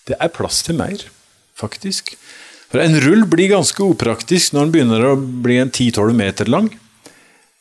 [0.07, 1.05] Det er plass til mer,
[1.59, 2.15] faktisk.
[2.71, 6.73] For en rull blir ganske upraktisk når den begynner å bli en 10-12 meter lang.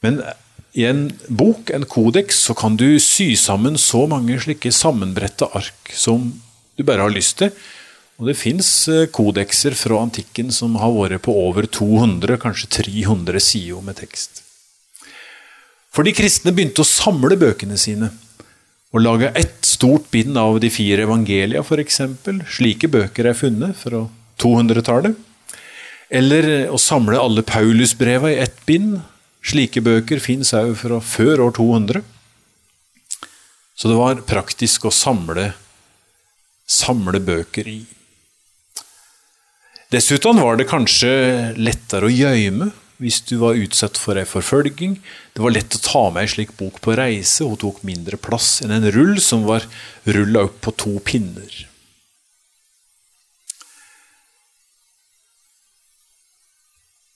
[0.02, 0.22] Men
[0.74, 5.94] i en bok, en kodeks, så kan du sy sammen så mange slike sammenbretta ark
[5.94, 6.32] som
[6.76, 7.54] du bare har lyst til.
[8.16, 13.44] Og det fins eh, kodekser fra antikken som har vært på over 200, kanskje 300
[13.44, 14.42] sider med tekst.
[15.92, 18.12] For de kristne begynte å samle bøkene sine
[18.96, 21.98] og lage ett stort bind av de fire evangelia, f.eks.
[22.56, 24.06] Slike bøker er funnet fra
[24.40, 25.18] 200-tallet.
[26.08, 29.02] Eller å samle alle Paulusbreva i ett bind.
[29.44, 32.06] Slike bøker fins òg fra før år 200.
[33.76, 35.50] Så det var praktisk å samle,
[36.64, 37.82] samle bøker i.
[39.94, 41.12] Dessuten var det kanskje
[41.62, 42.72] lettere å gjøyme
[43.04, 44.98] hvis du var utsatt for ei forfølging.
[45.36, 48.62] Det var lett å ta med ei slik bok på reise, hun tok mindre plass
[48.64, 49.68] enn en rull som var
[50.08, 51.66] rulla opp på to pinner.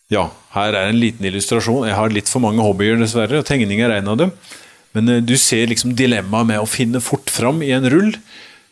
[0.09, 1.85] Ja, her er en liten illustrasjon.
[1.85, 4.31] Jeg har litt for mange hobbyer, dessverre, og tegning er en av dem.
[4.97, 8.15] Men eh, du ser liksom dilemmaet med å finne fort fram i en rull,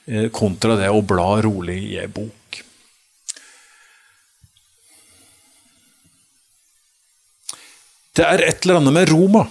[0.09, 2.63] eh, kontra det å bla rolig i ei bok.
[8.17, 9.43] Det er et eller annet med Roma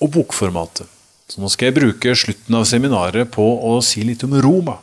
[0.00, 0.88] og bokformatet.
[1.28, 4.78] Så nå skal jeg bruke slutten av seminaret på å si litt om Roma.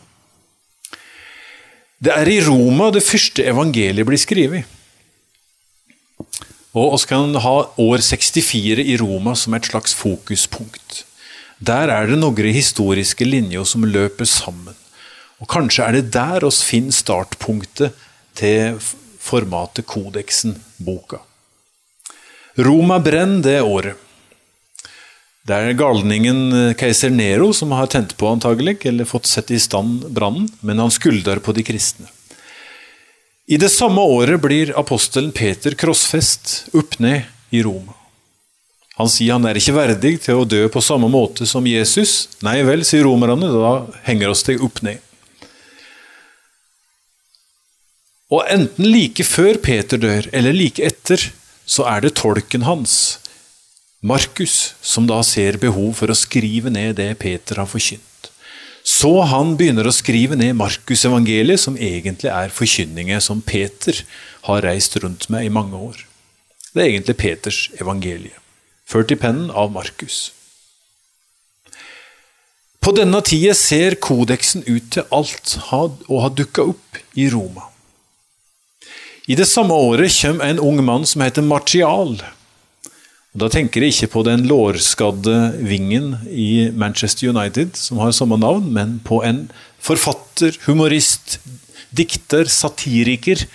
[2.00, 4.76] Det er i Roma det første evangeliet blir skrevet.
[6.78, 11.04] Og vi kan ha år 64 i Roma som et slags fokuspunkt.
[11.60, 14.78] Der er det noen historiske linjer som løper sammen.
[15.42, 17.98] Og Kanskje er det der oss finner startpunktet
[18.38, 18.78] til
[19.20, 21.24] formatet Kodeksen, boka.
[22.60, 23.96] Roma brenn det året.
[25.48, 29.60] Det er galningen eh, keiser Nero som har tent på, antagelig, eller fått sett i
[29.60, 32.10] stand brannen, men han skulder på de kristne.
[33.50, 37.96] I det samme året blir apostelen Peter krossfest opp ned i Roma.
[39.00, 42.28] Han sier han er ikke verdig til å dø på samme måte som Jesus.
[42.44, 43.72] Nei vel, sier romerne, da
[44.06, 45.00] henger oss deg opp ned.
[48.30, 51.32] Og enten like før Peter dør, eller like etter,
[51.70, 53.20] så er det tolken hans,
[54.02, 58.06] Markus, som da ser behov for å skrive ned det Peter har forkynt.
[58.90, 64.02] Så han begynner å skrive ned Markus-evangeliet, som egentlig er forkynninger som Peter
[64.48, 66.06] har reist rundt med i mange år.
[66.74, 68.34] Det er egentlig Peters evangelie,
[68.88, 70.30] ført i pennen av Markus.
[72.80, 77.69] På denne tida ser kodeksen ut til alt å ha dukka opp i Roma.
[79.30, 82.16] I det samme året kommer en ung mann som heter Martial.
[83.38, 88.72] Da tenker jeg ikke på den lårskadde vingen i Manchester United, som har samme navn,
[88.74, 89.44] men på en
[89.78, 91.38] forfatter, humorist,
[91.94, 93.46] dikter, satiriker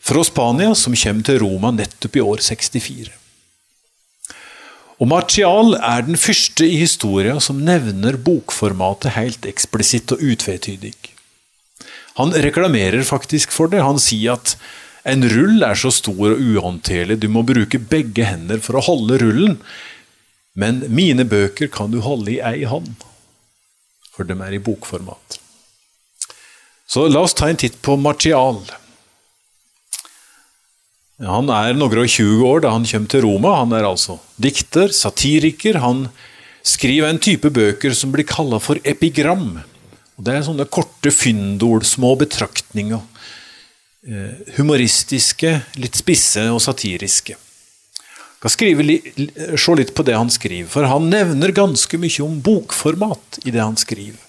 [0.00, 3.12] fra Spania som kommer til Roma nettopp i år 64.
[5.00, 10.96] Og Martial er den første i historien som nevner bokformatet helt eksplisitt og utvetydig.
[12.16, 13.84] Han reklamerer faktisk for det.
[13.84, 14.56] Han sier at
[15.08, 19.20] en rull er så stor og uhåndterlig, du må bruke begge hender for å holde
[19.22, 19.56] rullen.
[20.58, 23.00] Men mine bøker kan du holde i ei hånd,
[24.12, 25.38] for de er i bokformat.
[26.90, 28.58] Så la oss ta en titt på Martial.
[31.20, 33.54] Han er noen og 20 år da han kommer til Roma.
[33.60, 35.78] Han er altså dikter, satiriker.
[35.84, 36.08] Han
[36.66, 39.60] skriver en type bøker som blir kalla for epigram.
[40.20, 43.04] Det er sånne korte fyndord, små betraktninger
[44.56, 47.34] humoristiske, litt spisse og satiriske.
[47.34, 48.84] Jeg skal skrive,
[49.60, 53.60] se litt på det han skriver, for han nevner ganske mye om bokformat i det
[53.60, 54.22] han skriver.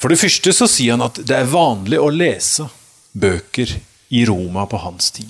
[0.00, 2.66] For det første så sier han at det er vanlig å lese
[3.12, 3.76] bøker
[4.10, 5.28] i Roma på hans tid.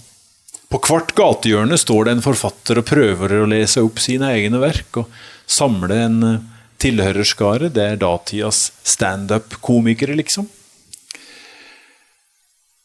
[0.71, 5.01] På hvert gatehjørne står det en forfatter og prøver å lese opp sine egne verk
[5.03, 5.11] og
[5.51, 6.45] samle en eh,
[6.81, 7.73] tilhørerskare.
[7.75, 10.47] Det er datidas standup-komikere, liksom.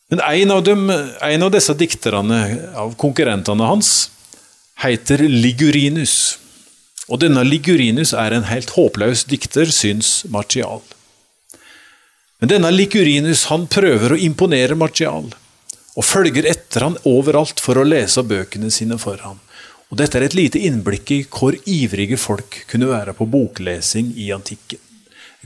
[0.09, 0.89] Men en av, dem,
[1.21, 2.41] en av disse dikterne,
[2.77, 3.93] av konkurrentene hans,
[4.83, 6.37] heter Ligurinus.
[7.09, 10.83] Og denne Ligurinus er en helt håpløs dikter, syns Martial.
[12.37, 15.31] Men denne Ligurinus han prøver å imponere Martial,
[15.95, 19.39] og følger etter han overalt for å lese bøkene sine for ham.
[19.89, 24.31] Og Dette er et lite innblikk i hvor ivrige folk kunne være på boklesing i
[24.35, 24.81] antikken.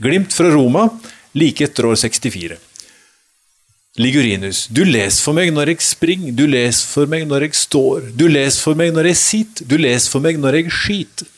[0.00, 0.88] Glimt fra Roma
[1.36, 2.56] like etter år 64.
[3.98, 8.12] Ligurinus, du leser for meg når jeg springer, du leser for meg når jeg står,
[8.14, 11.30] du leser for meg når jeg sitter, du leser for meg når jeg skiter.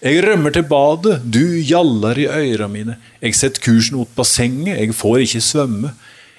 [0.00, 4.94] Jeg rømmer til badet, du gjaller i øyra mine, jeg setter kursen mot bassenget, jeg
[4.96, 5.90] får ikke svømme.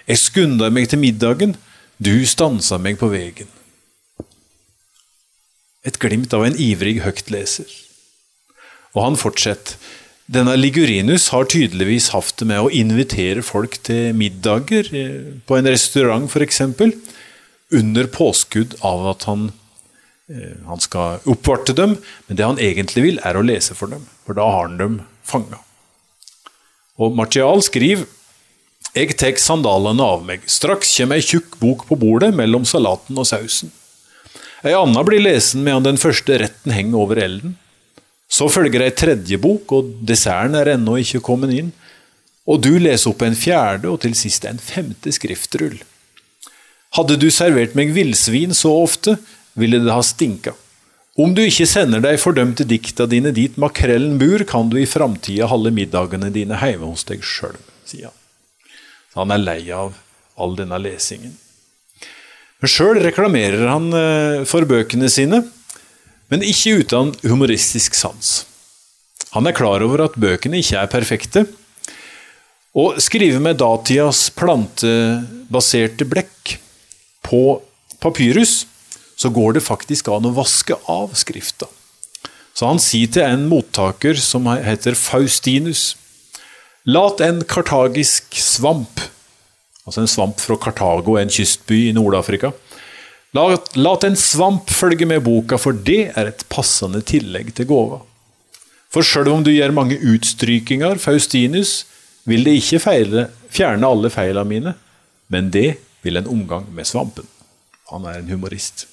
[0.08, 1.54] Jeg skunder meg til middagen,
[2.02, 3.52] du stanser meg på vegen.
[5.86, 7.70] Et glimt av en ivrig høytleser.
[8.96, 9.78] Og han fortsetter.
[10.32, 15.68] Denne Ligurinus har tydeligvis hatt det med å invitere folk til middager eh, på en
[15.68, 16.62] restaurant f.eks.
[17.76, 19.50] under påskudd av at han,
[20.32, 24.06] eh, han skal oppvarte dem, men det han egentlig vil, er å lese for dem,
[24.24, 25.60] for da har han dem fanga.
[26.96, 28.08] Og Martial skriver
[28.96, 33.28] jeg tek sandalene av meg, straks kommer ei tjukk bok på bordet mellom salaten og
[33.28, 33.72] sausen.
[34.64, 37.56] Ei anna blir lesen medan den første retten henger over elden.
[38.32, 41.72] Så følger ei tredje bok, og desserten er ennå ikke kommet inn.
[42.48, 45.78] Og du leser opp en fjerde, og til sist en femte skriftrull.
[46.96, 49.18] Hadde du servert meg villsvin så ofte,
[49.60, 50.56] ville det ha stinka.
[51.20, 55.50] Om du ikke sender de fordømte dikta dine dit makrellen bur, kan du i framtida
[55.52, 58.18] holde middagene dine hjemme hos deg sjøl, sier han.
[59.12, 59.98] Så Han er lei av
[60.40, 61.36] all denne lesingen.
[62.62, 65.42] Men sjøl reklamerer han eh, for bøkene sine
[66.32, 68.46] men ikke uten humoristisk sans.
[69.36, 71.46] Han er klar over at bøkene ikke er perfekte,
[72.72, 76.56] og skriver med datidas plantebaserte blekk
[77.28, 77.60] på
[78.04, 78.66] papyrus,
[79.20, 81.68] så går det faktisk an å vaske av skrifta.
[82.56, 85.92] Så han sier til en mottaker som heter Faustinus
[86.90, 89.04] Lat en kartagisk svamp,
[89.86, 92.50] altså en svamp fra Kartago, en kystby i Nord-Afrika,
[93.32, 98.02] Lat en svamp følge med boka, for det er et passende tillegg til gåva.
[98.92, 101.86] For sjøl om du gjør mange utstrykinger, Faustinus,
[102.28, 104.74] vil det ikke feile, fjerne alle feilene mine,
[105.32, 107.28] men det vil en omgang med svampen.
[107.94, 108.86] Han er en humorist.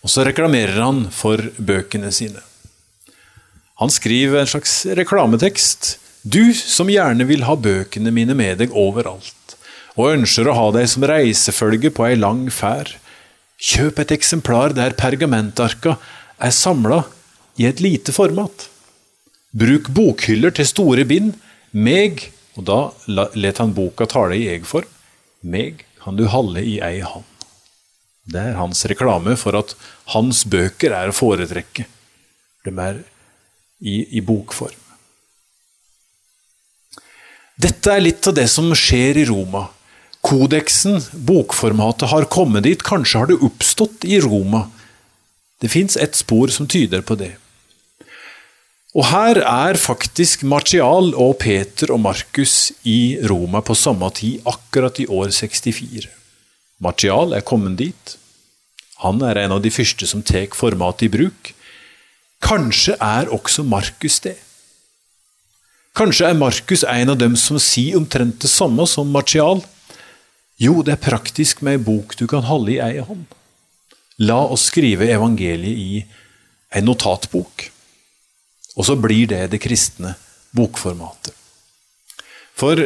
[0.00, 2.40] Og så reklamerer han for bøkene sine.
[3.82, 5.98] Han skriver en slags reklametekst.
[6.24, 9.55] Du som gjerne vil ha bøkene mine med deg overalt
[9.96, 12.92] og ønsker å ha deg som reisefølge på ei lang ferd.
[13.56, 15.96] Kjøp et eksemplar der pergamentarka
[16.36, 17.02] er samla
[17.56, 18.68] i et lite format.
[19.56, 21.32] Bruk bokhyller til store bind.
[21.72, 22.80] Meg, og da
[23.36, 24.88] let han boka tale i eg-form,
[25.44, 27.24] meg kan du halde i ei hand.
[28.26, 29.74] Det er hans reklame for at
[30.12, 31.86] hans bøker er å foretrekke.
[32.66, 33.00] De er
[33.80, 34.82] i, i bokform.
[37.56, 39.62] Dette er litt av det som skjer i Roma
[40.26, 42.82] Kodeksen, bokformatet, har kommet dit.
[42.82, 44.66] Kanskje har det oppstått i Roma.
[45.62, 47.36] Det fins et spor som tyder på det.
[48.96, 54.98] Og her er faktisk Martial og Peter og Markus i Roma på samme tid, akkurat
[55.02, 56.08] i år 64.
[56.80, 58.16] Martial er kommet dit.
[59.04, 61.52] Han er en av de første som tar formatet i bruk.
[62.44, 64.38] Kanskje er også Markus det.
[65.96, 69.62] Kanskje er Markus en av dem som sier omtrent det samme som Martial.
[70.56, 73.26] Jo, det er praktisk med ei bok du kan holde i ei hånd.
[74.24, 75.98] La oss skrive evangeliet i
[76.72, 77.66] ei notatbok.
[78.76, 80.14] Og så blir det det kristne
[80.56, 81.34] bokformatet.
[82.56, 82.80] For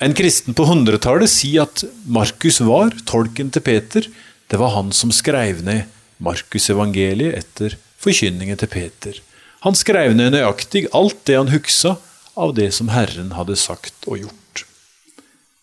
[0.00, 4.08] en kristen på 100-tallet sier at Markus var tolken til Peter.
[4.48, 5.92] Det var han som skrev ned
[6.24, 9.20] Markusevangeliet etter forkynningen til Peter.
[9.64, 11.96] Han skrev ned nøyaktig alt det han huksa
[12.36, 14.45] av det som Herren hadde sagt og gjort.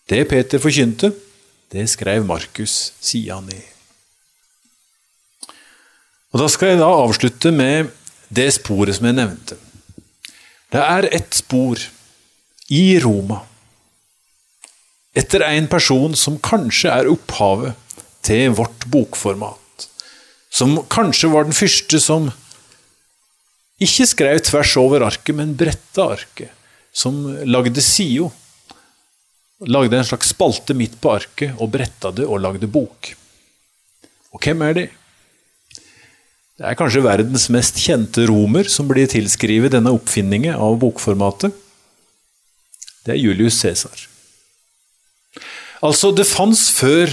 [0.08, 1.12] Det Peter forkynte,
[1.72, 3.62] det skrev Markus sida ned.
[6.34, 7.92] Og Da skal jeg da avslutte med
[8.28, 9.56] det sporet som jeg nevnte.
[10.74, 11.78] Det er ett spor
[12.74, 13.44] i Roma
[15.14, 17.76] etter en person som kanskje er opphavet
[18.26, 19.86] til vårt bokformat.
[20.50, 22.26] Som kanskje var den første som
[23.82, 26.50] ikke skrev tvers over arket, men bretta arket.
[26.94, 28.26] Som lagde sida
[29.66, 33.14] lagde en slags spalte midt på arket og bretta det og lagde bok.
[34.34, 34.86] Og hvem er de?
[36.54, 41.54] Det er kanskje verdens mest kjente romer som blir tilskrevet denne oppfinningen av bokformatet.
[43.04, 44.06] Det er Julius Cæsar.
[45.84, 47.10] Altså, det fantes før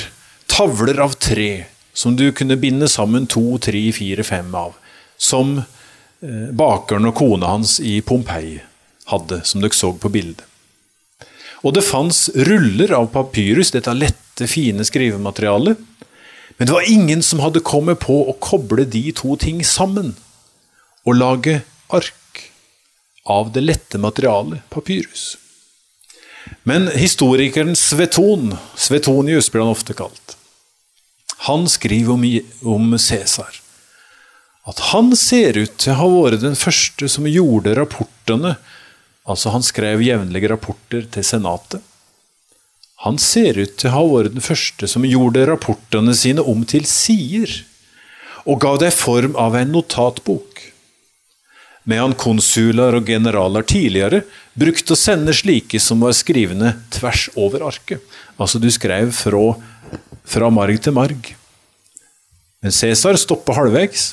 [0.52, 4.78] tavler av tre som du kunne binde sammen to, tre, fire, fem av.
[5.18, 8.60] Som eh, bakeren og kona hans i Pompeii
[9.12, 10.46] hadde, som dere så på bildet.
[11.62, 15.78] Og det fantes ruller av papyrus, dette lette, fine skrivematerialet.
[16.58, 20.16] Men det var ingen som hadde kommet på å koble de to ting sammen
[21.06, 21.62] og lage
[21.94, 22.44] ark
[23.30, 25.36] av det lette materialet papyrus.
[26.66, 30.38] Men historikeren Sveton, Svetonius blir han ofte kalt,
[31.48, 32.26] han skriver om,
[32.76, 33.62] om Cæsar
[34.70, 38.56] at han ser ut til å ha vært den første som gjorde rapportene
[39.32, 41.82] Altså, han skrev jevnlige rapporter til Senatet.
[43.06, 46.86] Han ser ut til å ha vært den første som gjorde rapportene sine om til
[46.90, 47.64] sider,
[48.46, 50.60] og ga det form av en notatbok.
[51.90, 54.22] Medan konsuler og generaler tidligere
[54.54, 58.04] brukte å sende slike som var skrivende tvers over arket.
[58.38, 59.56] Altså, du skrev fra,
[60.22, 61.34] fra marg til marg.
[62.62, 64.12] Men Cæsar stoppa halvveis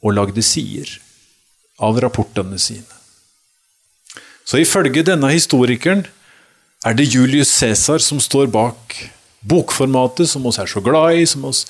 [0.00, 0.96] og lagde sider
[1.84, 3.03] av rapportene sine.
[4.44, 6.04] Så ifølge denne historikeren
[6.84, 8.96] er det Julius Cæsar som står bak
[9.44, 11.64] bokformatet som oss er så glad i, som oss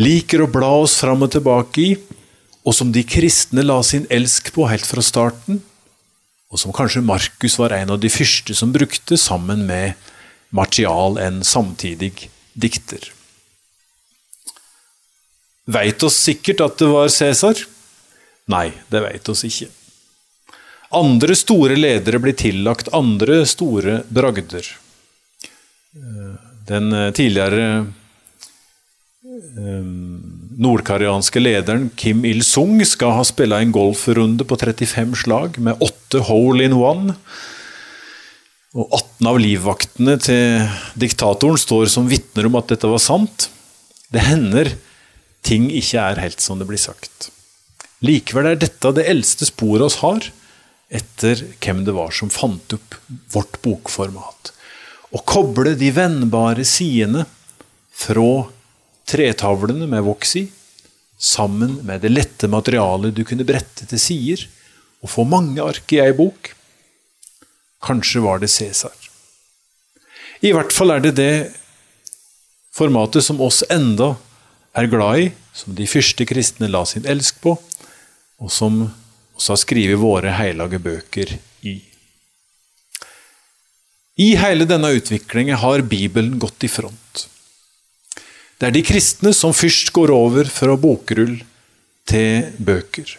[0.00, 1.90] liker å bla oss fram og tilbake i,
[2.64, 5.60] og som de kristne la sin elsk på helt fra starten,
[6.50, 9.94] og som kanskje Markus var en av de første som brukte, sammen med
[10.50, 12.12] Martial, en samtidig
[12.58, 13.12] dikter.
[15.70, 17.60] Veit oss sikkert at det var Cæsar?
[18.50, 19.70] Nei, det veit oss ikke.
[20.90, 24.66] Andre store ledere blir tillagt andre store bragder.
[26.66, 27.66] Den eh, tidligere
[29.54, 29.84] eh,
[30.60, 36.66] nordkoreanske lederen Kim Il-sung skal ha spilla en golfrunde på 35 slag med åtte hole
[36.66, 37.14] in one.
[38.74, 40.66] Og 18 av livvaktene til
[40.98, 43.46] diktatoren står som vitner om at dette var sant.
[44.10, 44.74] Det hender
[45.46, 47.30] ting ikke er helt som det blir sagt.
[48.02, 50.26] Likevel er dette det eldste sporet oss har
[50.90, 52.96] etter hvem det var som fant opp
[53.32, 54.52] vårt bokformat.
[55.10, 57.24] Å koble de vennbare sidene
[57.94, 58.46] fra
[59.10, 60.44] tretavlene med voks i,
[61.20, 64.46] sammen med det lette materialet du kunne brette til sider,
[65.00, 66.52] og få mange ark i ei bok.
[67.84, 68.96] Kanskje var det Cæsar.
[70.44, 71.34] I hvert fall er det det
[72.72, 74.14] formatet som oss enda
[74.76, 77.56] er glad i, som de første kristne la sin elsk på,
[78.40, 78.84] og som
[79.40, 81.32] oss har skrevet våre hellige bøker
[81.64, 81.78] i.
[84.20, 87.24] I hele denne utviklingen har Bibelen gått i front.
[88.60, 91.38] Det er de kristne som først går over fra bokrull
[92.10, 93.14] til bøker.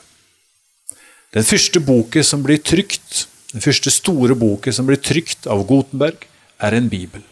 [1.33, 6.27] Den første boken som blir trykt, den første store boken som blir trykt av Gutenberg,
[6.61, 7.23] er en bibel.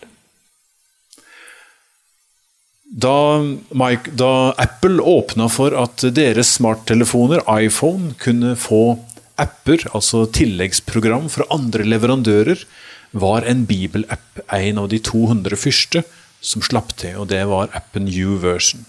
[2.90, 3.38] Da,
[3.70, 8.98] Mike, da Apple åpna for at deres smarttelefoner, iPhone, kunne få
[9.40, 12.64] apper, altså tilleggsprogram fra andre leverandører,
[13.12, 16.02] var en bibelapp en av de 200 første
[16.42, 18.86] som slapp til, og det var appen U-version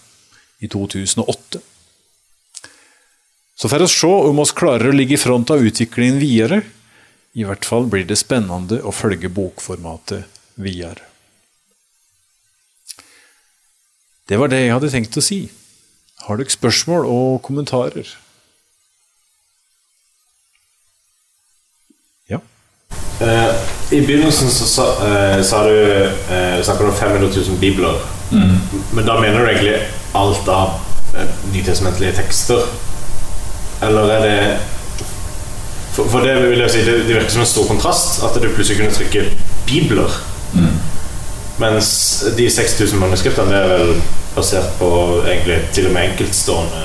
[0.60, 1.60] i 2008.
[3.60, 6.62] Så får vi se om vi klarer å ligge i front av utviklingen videre.
[7.36, 11.09] I hvert fall blir det spennende å følge bokformatet videre.
[14.30, 15.40] Det var det jeg hadde tenkt å si.
[16.22, 18.06] Har dere spørsmål og kommentarer?
[22.30, 22.38] Ja?
[23.18, 23.50] Uh,
[23.90, 27.98] I begynnelsen så sa, uh, sa du uh, snakket om 500 000 bibler.
[28.30, 28.54] Mm.
[28.94, 29.80] Men da mener du egentlig
[30.14, 30.78] alt av
[31.18, 32.62] eh, nytestamentlige tekster?
[33.82, 34.36] Eller er det
[35.90, 38.46] for, for, det vil jeg si, det, det virker som en stor kontrast at du
[38.54, 39.24] plutselig kunne trykke
[39.66, 40.18] bibler.
[40.54, 40.78] Mm.
[41.60, 41.88] Mens
[42.38, 43.90] de 6000 manuskriptene er vel
[44.32, 44.88] basert på
[45.28, 46.84] egentlig til og med enkeltstående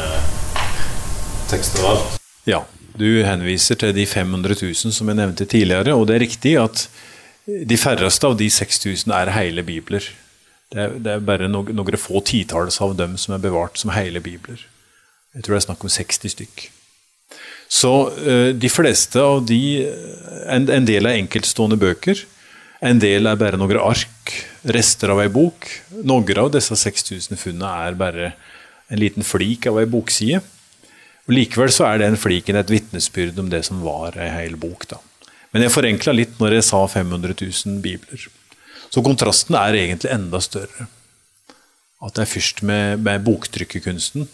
[1.47, 2.17] tekster og alt.
[2.49, 2.59] Ja,
[2.99, 6.87] du henviser til de 500 000 som jeg nevnte tidligere, og det er riktig at
[7.45, 10.03] de færreste av de 6000 er hele bibler.
[10.73, 13.93] Det er, det er bare no, noen få titalls av dem som er bevart som
[13.95, 14.59] hele bibler.
[15.35, 16.65] Jeg tror det er snakk om 60 stykk.
[17.71, 19.61] Så uh, de fleste av de
[20.51, 22.25] en, en del er enkeltstående bøker.
[22.83, 25.67] En del er bare noen ark, rester av ei bok.
[26.03, 28.31] Noen av disse 6000 funnene er bare
[28.89, 30.41] en liten flik av ei bokside.
[31.25, 34.87] Og Likevel så er den fliken et vitnesbyrd om det som var ei hel bok.
[34.89, 35.01] da.
[35.53, 38.27] Men jeg forenkla litt når jeg sa 500 000 bibler.
[38.89, 40.87] Så kontrasten er egentlig enda større.
[42.03, 44.27] At det er først med, med boktrykkerkunsten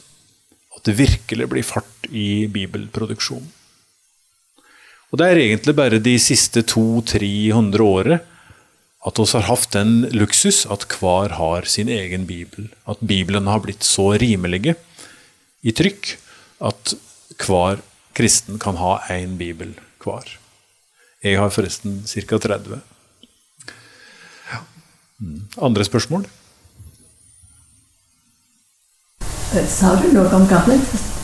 [0.71, 3.49] at det virkelig blir fart i bibelproduksjonen.
[5.11, 8.19] Og det er egentlig bare de siste 200-300 årene
[9.02, 12.70] at oss har hatt den luksus at hver har sin egen bibel.
[12.86, 14.76] At Bibelen har blitt så rimelige
[15.66, 16.16] i trykk
[16.62, 16.93] at
[17.41, 17.82] hver
[18.18, 19.74] kristen kan ha én bibel
[20.04, 20.38] hver.
[21.24, 22.38] Jeg har forresten ca.
[22.38, 22.82] 30.
[25.22, 25.41] Mm.
[25.62, 26.28] Andre spørsmål?
[29.68, 30.78] Sa du noe om Gamle,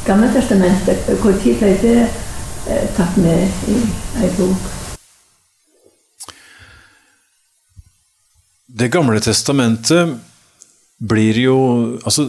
[0.06, 1.06] gamle testamentet?
[1.08, 3.78] Når ble det eh, tatt med i
[4.22, 4.77] ei bok?
[8.68, 10.18] Det gamle testamentet
[11.00, 11.60] blir jo
[12.04, 12.28] Altså,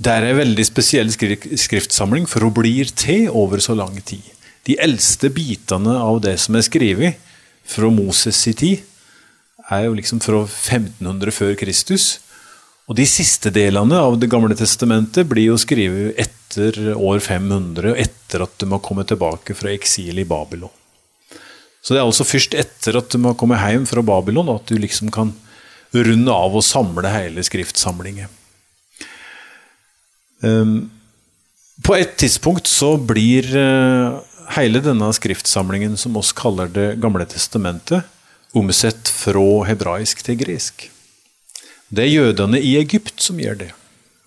[0.00, 4.22] det er en veldig spesiell skriftsamling, for hun blir til over så lang tid.
[4.64, 7.18] De eldste bitene av det som er skrevet
[7.68, 8.86] fra Moses' i tid,
[9.70, 12.06] er jo liksom fra 1500 før Kristus.
[12.88, 18.46] Og de siste delene av Det gamle testamentet blir jo skrevet etter år 500, etter
[18.46, 20.72] at de har kommet tilbake fra eksil i Babylon.
[21.80, 24.76] Så det er altså først etter at du har kommet hjem fra Babylon, at du
[24.76, 25.32] liksom kan
[25.90, 28.28] runde av og samle hele skriftsamlingen.
[30.44, 30.90] Um,
[31.84, 34.20] på et tidspunkt så blir uh,
[34.56, 38.04] hele denne skriftsamlingen, som oss kaller Det gamle testamentet,
[38.56, 40.88] omsett fra hebraisk til gresk.
[41.90, 43.70] Det er jødene i Egypt som gjør det.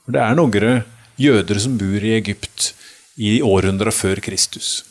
[0.08, 0.84] Det er noen
[1.20, 2.74] jøder som bor i Egypt
[3.16, 4.82] i århundra før Kristus.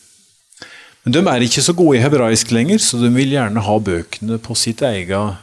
[1.02, 4.38] Men de er ikke så gode i hebraisk lenger, så de vil gjerne ha bøkene
[4.42, 5.40] på sitt eget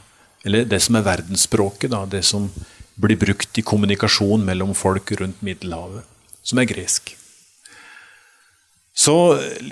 [0.48, 2.46] eller det som er verdensspråket, da, det som
[3.00, 6.06] blir brukt i kommunikasjon mellom folk rundt Middelhavet,
[6.48, 7.12] som er gresk.
[9.00, 9.16] Så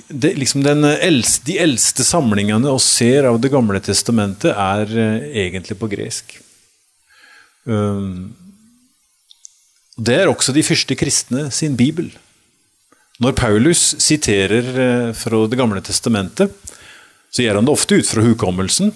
[0.08, 5.76] det, liksom eldste, De eldste samlingene vi ser av Det gamle testamentet, er uh, egentlig
[5.80, 6.38] på gresk.
[7.66, 8.36] Um,
[9.98, 12.12] det er også de første kristne sin bibel.
[13.24, 16.54] Når Paulus siterer uh, fra Det gamle testamentet,
[17.34, 18.94] så gjør han det ofte ut fra hukommelsen,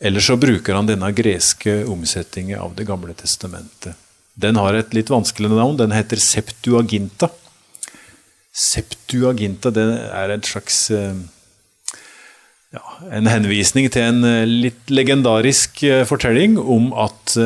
[0.00, 3.96] eller så bruker han denne greske omsettingen av Det gamle testamentet.
[4.38, 5.78] Den har et litt vanskelig navn.
[5.78, 7.30] Den heter Septuaginta.
[8.54, 11.18] Septuaginta det er et slags eh,
[12.74, 12.82] ja,
[13.14, 17.36] En henvisning til en eh, litt legendarisk eh, fortelling om at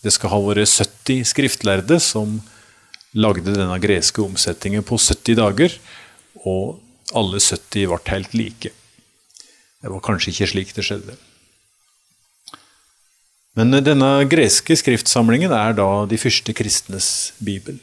[0.00, 2.38] det skal ha vært 70 skriftlærde som
[3.16, 5.74] lagde denne greske omsettingen på 70 dager,
[6.46, 6.78] og
[7.16, 8.72] alle 70 ble helt like.
[9.80, 11.16] Det var kanskje ikke slik det skjedde.
[13.58, 17.80] Men denne greske skriftsamlingen er da de første kristnes bibel.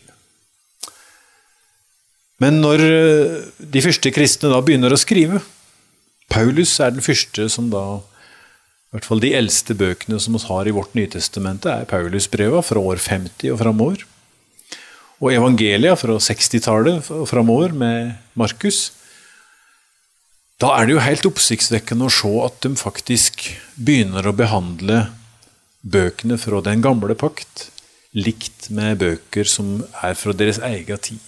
[2.41, 5.41] Men når eh, de første kristne da begynner å skrive
[6.30, 10.67] Paulus er den første som da i hvert fall De eldste bøkene som vi har
[10.69, 14.05] i vårt Nytestamentet, er Paulusbreva fra år 50 og framover.
[15.18, 18.91] Og evangelia fra 60-tallet og framover med Markus.
[20.61, 23.47] Da er det jo helt oppsiktsvekkende å se at de faktisk
[23.78, 25.07] begynner å behandle
[25.82, 27.70] bøkene fra den gamle pakt
[28.18, 31.20] likt med bøker som er fra deres egen tid.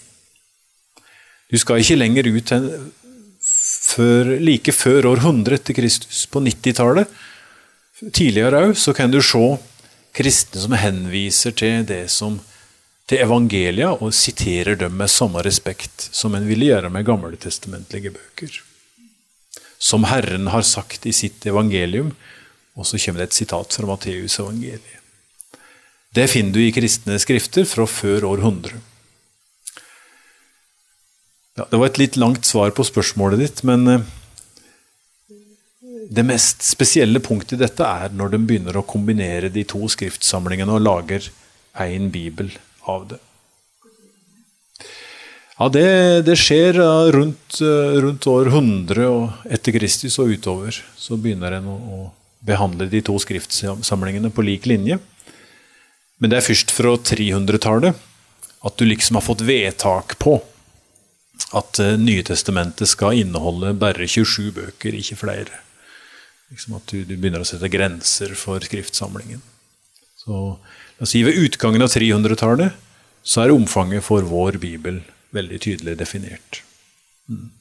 [1.49, 2.67] Du skal ikke lenger ut enn
[3.41, 7.09] før, like før år 100 etter Kristus, på 90-tallet.
[8.13, 9.43] Tidligere òg, kan du se
[10.15, 12.37] kristne som henviser til det som
[13.09, 18.59] til evangelia, og siterer dem med samme respekt som en ville gjøre med gammeltestamentlige bøker.
[19.79, 22.13] Som Herren har sagt i sitt evangelium,
[22.77, 24.95] og så kommer det et sitat fra Matteus evangeliet.
[26.13, 28.77] Det finner du i kristne skrifter fra før år 100.
[31.59, 34.07] Ja, det var et litt langt svar på spørsmålet ditt, men eh,
[36.09, 40.77] det mest spesielle punktet i dette er når de begynner å kombinere de to skriftsamlingene
[40.77, 41.29] og lager
[41.83, 42.49] én bibel
[42.89, 43.19] av det.
[45.59, 45.87] Ja, Det,
[46.23, 46.77] det skjer
[47.11, 50.77] rundt, eh, rundt, år 100 etter Kristus og utover.
[50.95, 51.99] Så begynner en å, å
[52.47, 55.01] behandle de to skriftsamlingene på lik linje.
[56.19, 58.05] Men det er først fra 300-tallet
[58.59, 60.39] at du liksom har fått vedtak på
[61.55, 65.61] at Nytestamentet skal inneholde bare 27 bøker, ikke flere.
[66.49, 69.41] Liksom at du, du, begynner å sette grenser for skriftsamlingen.
[70.17, 70.57] Så
[71.07, 72.75] si Ved utgangen av 300-tallet
[73.23, 74.99] så er omfanget for vår bibel
[75.35, 76.63] veldig tydelig definert.
[77.29, 77.51] Mm.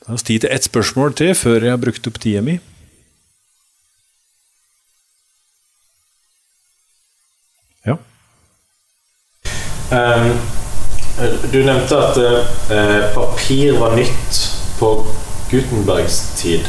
[0.00, 2.58] Da har vi tid til ett spørsmål til før jeg har brukt opp tida mi.
[9.90, 10.38] Um,
[11.52, 12.18] du nevnte at
[12.70, 14.36] uh, papir var nytt
[14.78, 14.90] på
[15.50, 16.68] Gutenbergs tid.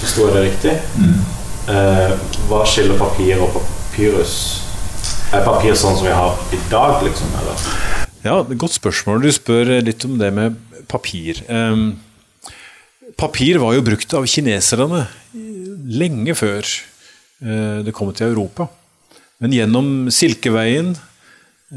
[0.00, 0.72] Forsto jeg det riktig?
[0.98, 1.20] Mm.
[1.68, 2.16] Uh,
[2.50, 3.60] hva skiller papir og
[3.92, 4.62] papyrus?
[5.36, 7.28] Er papir sånn som vi har i dag, liksom?
[7.42, 7.64] Eller?
[8.24, 9.20] Ja, Godt spørsmål.
[9.20, 10.56] Du spør litt om det med
[10.88, 11.42] papir.
[13.20, 15.02] Papir var jo brukt av kineserne
[15.92, 16.64] lenge før
[17.84, 18.70] det kom til Europa.
[19.44, 20.94] Men gjennom Silkeveien,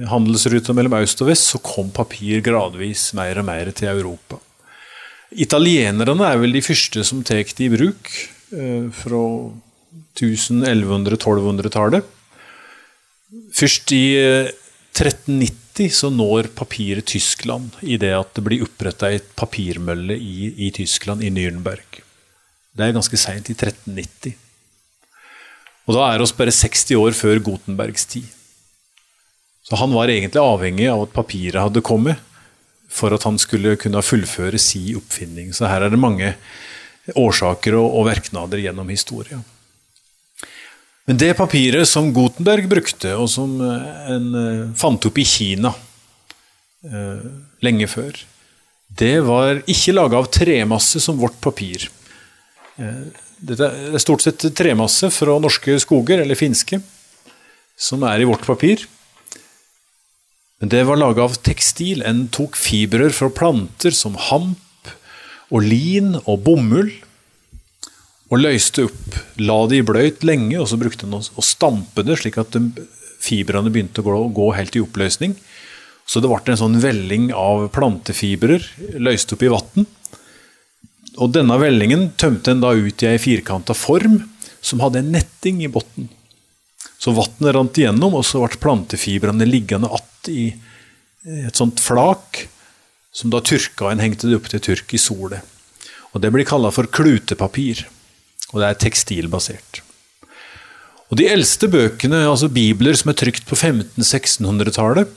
[0.07, 4.39] handelsruta mellom øst og vest, så kom papir gradvis mer og mer til Europa.
[5.35, 8.11] Italienerne er vel de første som tar det i bruk,
[9.03, 9.23] fra
[10.21, 12.05] 1100-1200-tallet.
[13.55, 14.05] Først i
[14.95, 20.71] 1390 så når papiret Tyskland i det at det blir oppretta et papirmølle i, i,
[20.71, 21.99] Tyskland, i Nürnberg.
[22.75, 24.35] Det er ganske seint, i 1390.
[25.85, 28.29] Og da er oss bare 60 år før Gutenbergs tid.
[29.65, 32.21] Så han var egentlig avhengig av at papiret hadde kommet
[32.91, 35.51] for at han skulle kunne fullføre si oppfinning.
[35.53, 36.35] Så her er det mange
[37.17, 39.43] årsaker og, og verknader gjennom historien.
[41.05, 45.69] Men det papiret som Gutenberg brukte, og som eh, en eh, fant opp i Kina
[46.85, 47.27] eh,
[47.65, 48.17] lenge før,
[48.95, 51.89] det var ikke laga av tremasse som vårt papir.
[52.75, 56.79] Det er stort sett tremasse fra norske skoger, eller finske,
[57.75, 58.85] som er i vårt papir.
[60.61, 62.05] Men det var laga av tekstil.
[62.07, 64.93] En tok fibrer fra planter som hamp
[65.51, 66.93] og lin og bomull
[68.35, 69.17] og løste opp.
[69.39, 72.57] La det i bløyt lenge, og så brukte han å stampe det, slik at
[73.23, 75.37] fibrene begynte å gå, gå helt i oppløsning.
[76.05, 78.65] Så det ble en sånn velling av plantefibrer
[79.01, 79.87] løst opp i vann.
[81.15, 84.19] Og denne vellingen tømte en da ut i ei firkanta form
[84.65, 86.11] som hadde en netting i bunnen.
[86.99, 90.53] Så vannet rant igjennom, og så ble plantefibrene liggende att i
[91.47, 92.47] et sånt flak,
[93.11, 95.41] som da tyrka en hengte det opp til tørk i sola.
[96.13, 97.85] Og Det blir kalla for klutepapir
[98.55, 99.81] og det er tekstilbasert.
[101.11, 105.11] Og De eldste bøkene, altså bibler som er trykt på 1500-1600-tallet,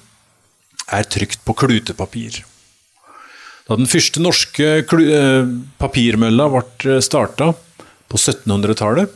[0.98, 2.42] er trykt på klutepapir.
[3.68, 7.52] Da den første norske eh, papirmølla ble starta
[8.08, 9.14] på 1700-tallet,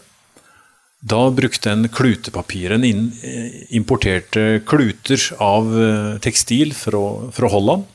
[1.03, 2.77] da brukte en klutepapir.
[2.77, 7.03] En eh, importerte kluter av eh, tekstil fra,
[7.35, 7.89] fra Holland,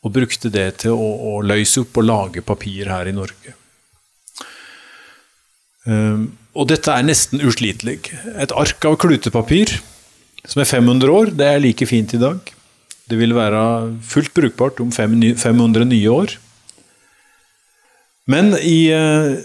[0.00, 3.59] og brukte det til å, å løse opp og lage papir her i Norge.
[5.88, 8.00] Ehm, og dette er nesten uslitelig.
[8.36, 9.78] Et ark av klutepapir
[10.44, 12.40] som er 500 år, det er like fint i dag.
[13.10, 13.62] Det vil være
[14.06, 16.36] fullt brukbart om 500 nye år.
[18.30, 19.40] Men i eh,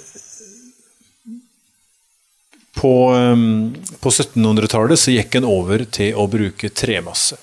[2.76, 3.72] På, ehm,
[4.04, 7.38] på 1700-tallet så gikk en over til å bruke tremasse.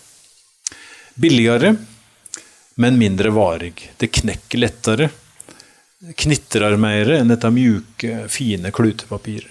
[1.17, 1.73] Billigere,
[2.77, 3.73] men mindre varig.
[3.97, 5.09] Det knekker lettere
[6.19, 9.51] knitrer mer enn dette mjuke, fine klutepapiret.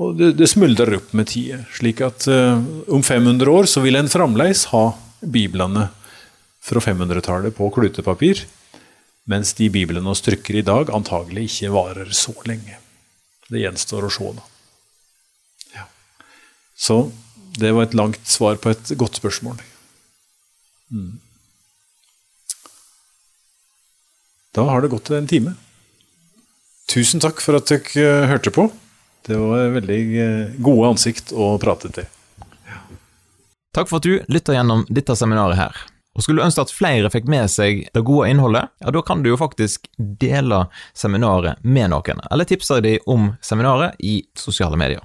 [0.00, 2.56] Og det, det smuldrer opp med tida, slik at uh,
[2.88, 4.86] om 500 år så vil en fremdeles ha
[5.20, 5.90] biblene
[6.64, 8.46] fra 500-tallet på klutepapir,
[9.28, 12.78] mens de biblene vi trykker i dag, antagelig ikke varer så lenge.
[13.52, 14.46] Det gjenstår å se, da.
[15.76, 15.84] Ja.
[16.72, 17.00] Så
[17.60, 19.60] det var et langt svar på et godt spørsmål.
[20.94, 21.18] Mm.
[24.54, 25.54] Da har det gått en time.
[26.90, 28.66] Tusen takk for at dere eh, hørte på.
[29.26, 32.08] Det var veldig eh, gode ansikt å prate til.
[33.70, 35.76] Takk for at du lytta gjennom dette seminaret her.
[36.18, 39.22] Og Skulle du ønske at flere fikk med seg det gode innholdet, ja, da kan
[39.22, 40.64] du jo faktisk dele
[40.98, 45.04] seminaret med noen, eller tipse dem om seminaret i sosiale medier.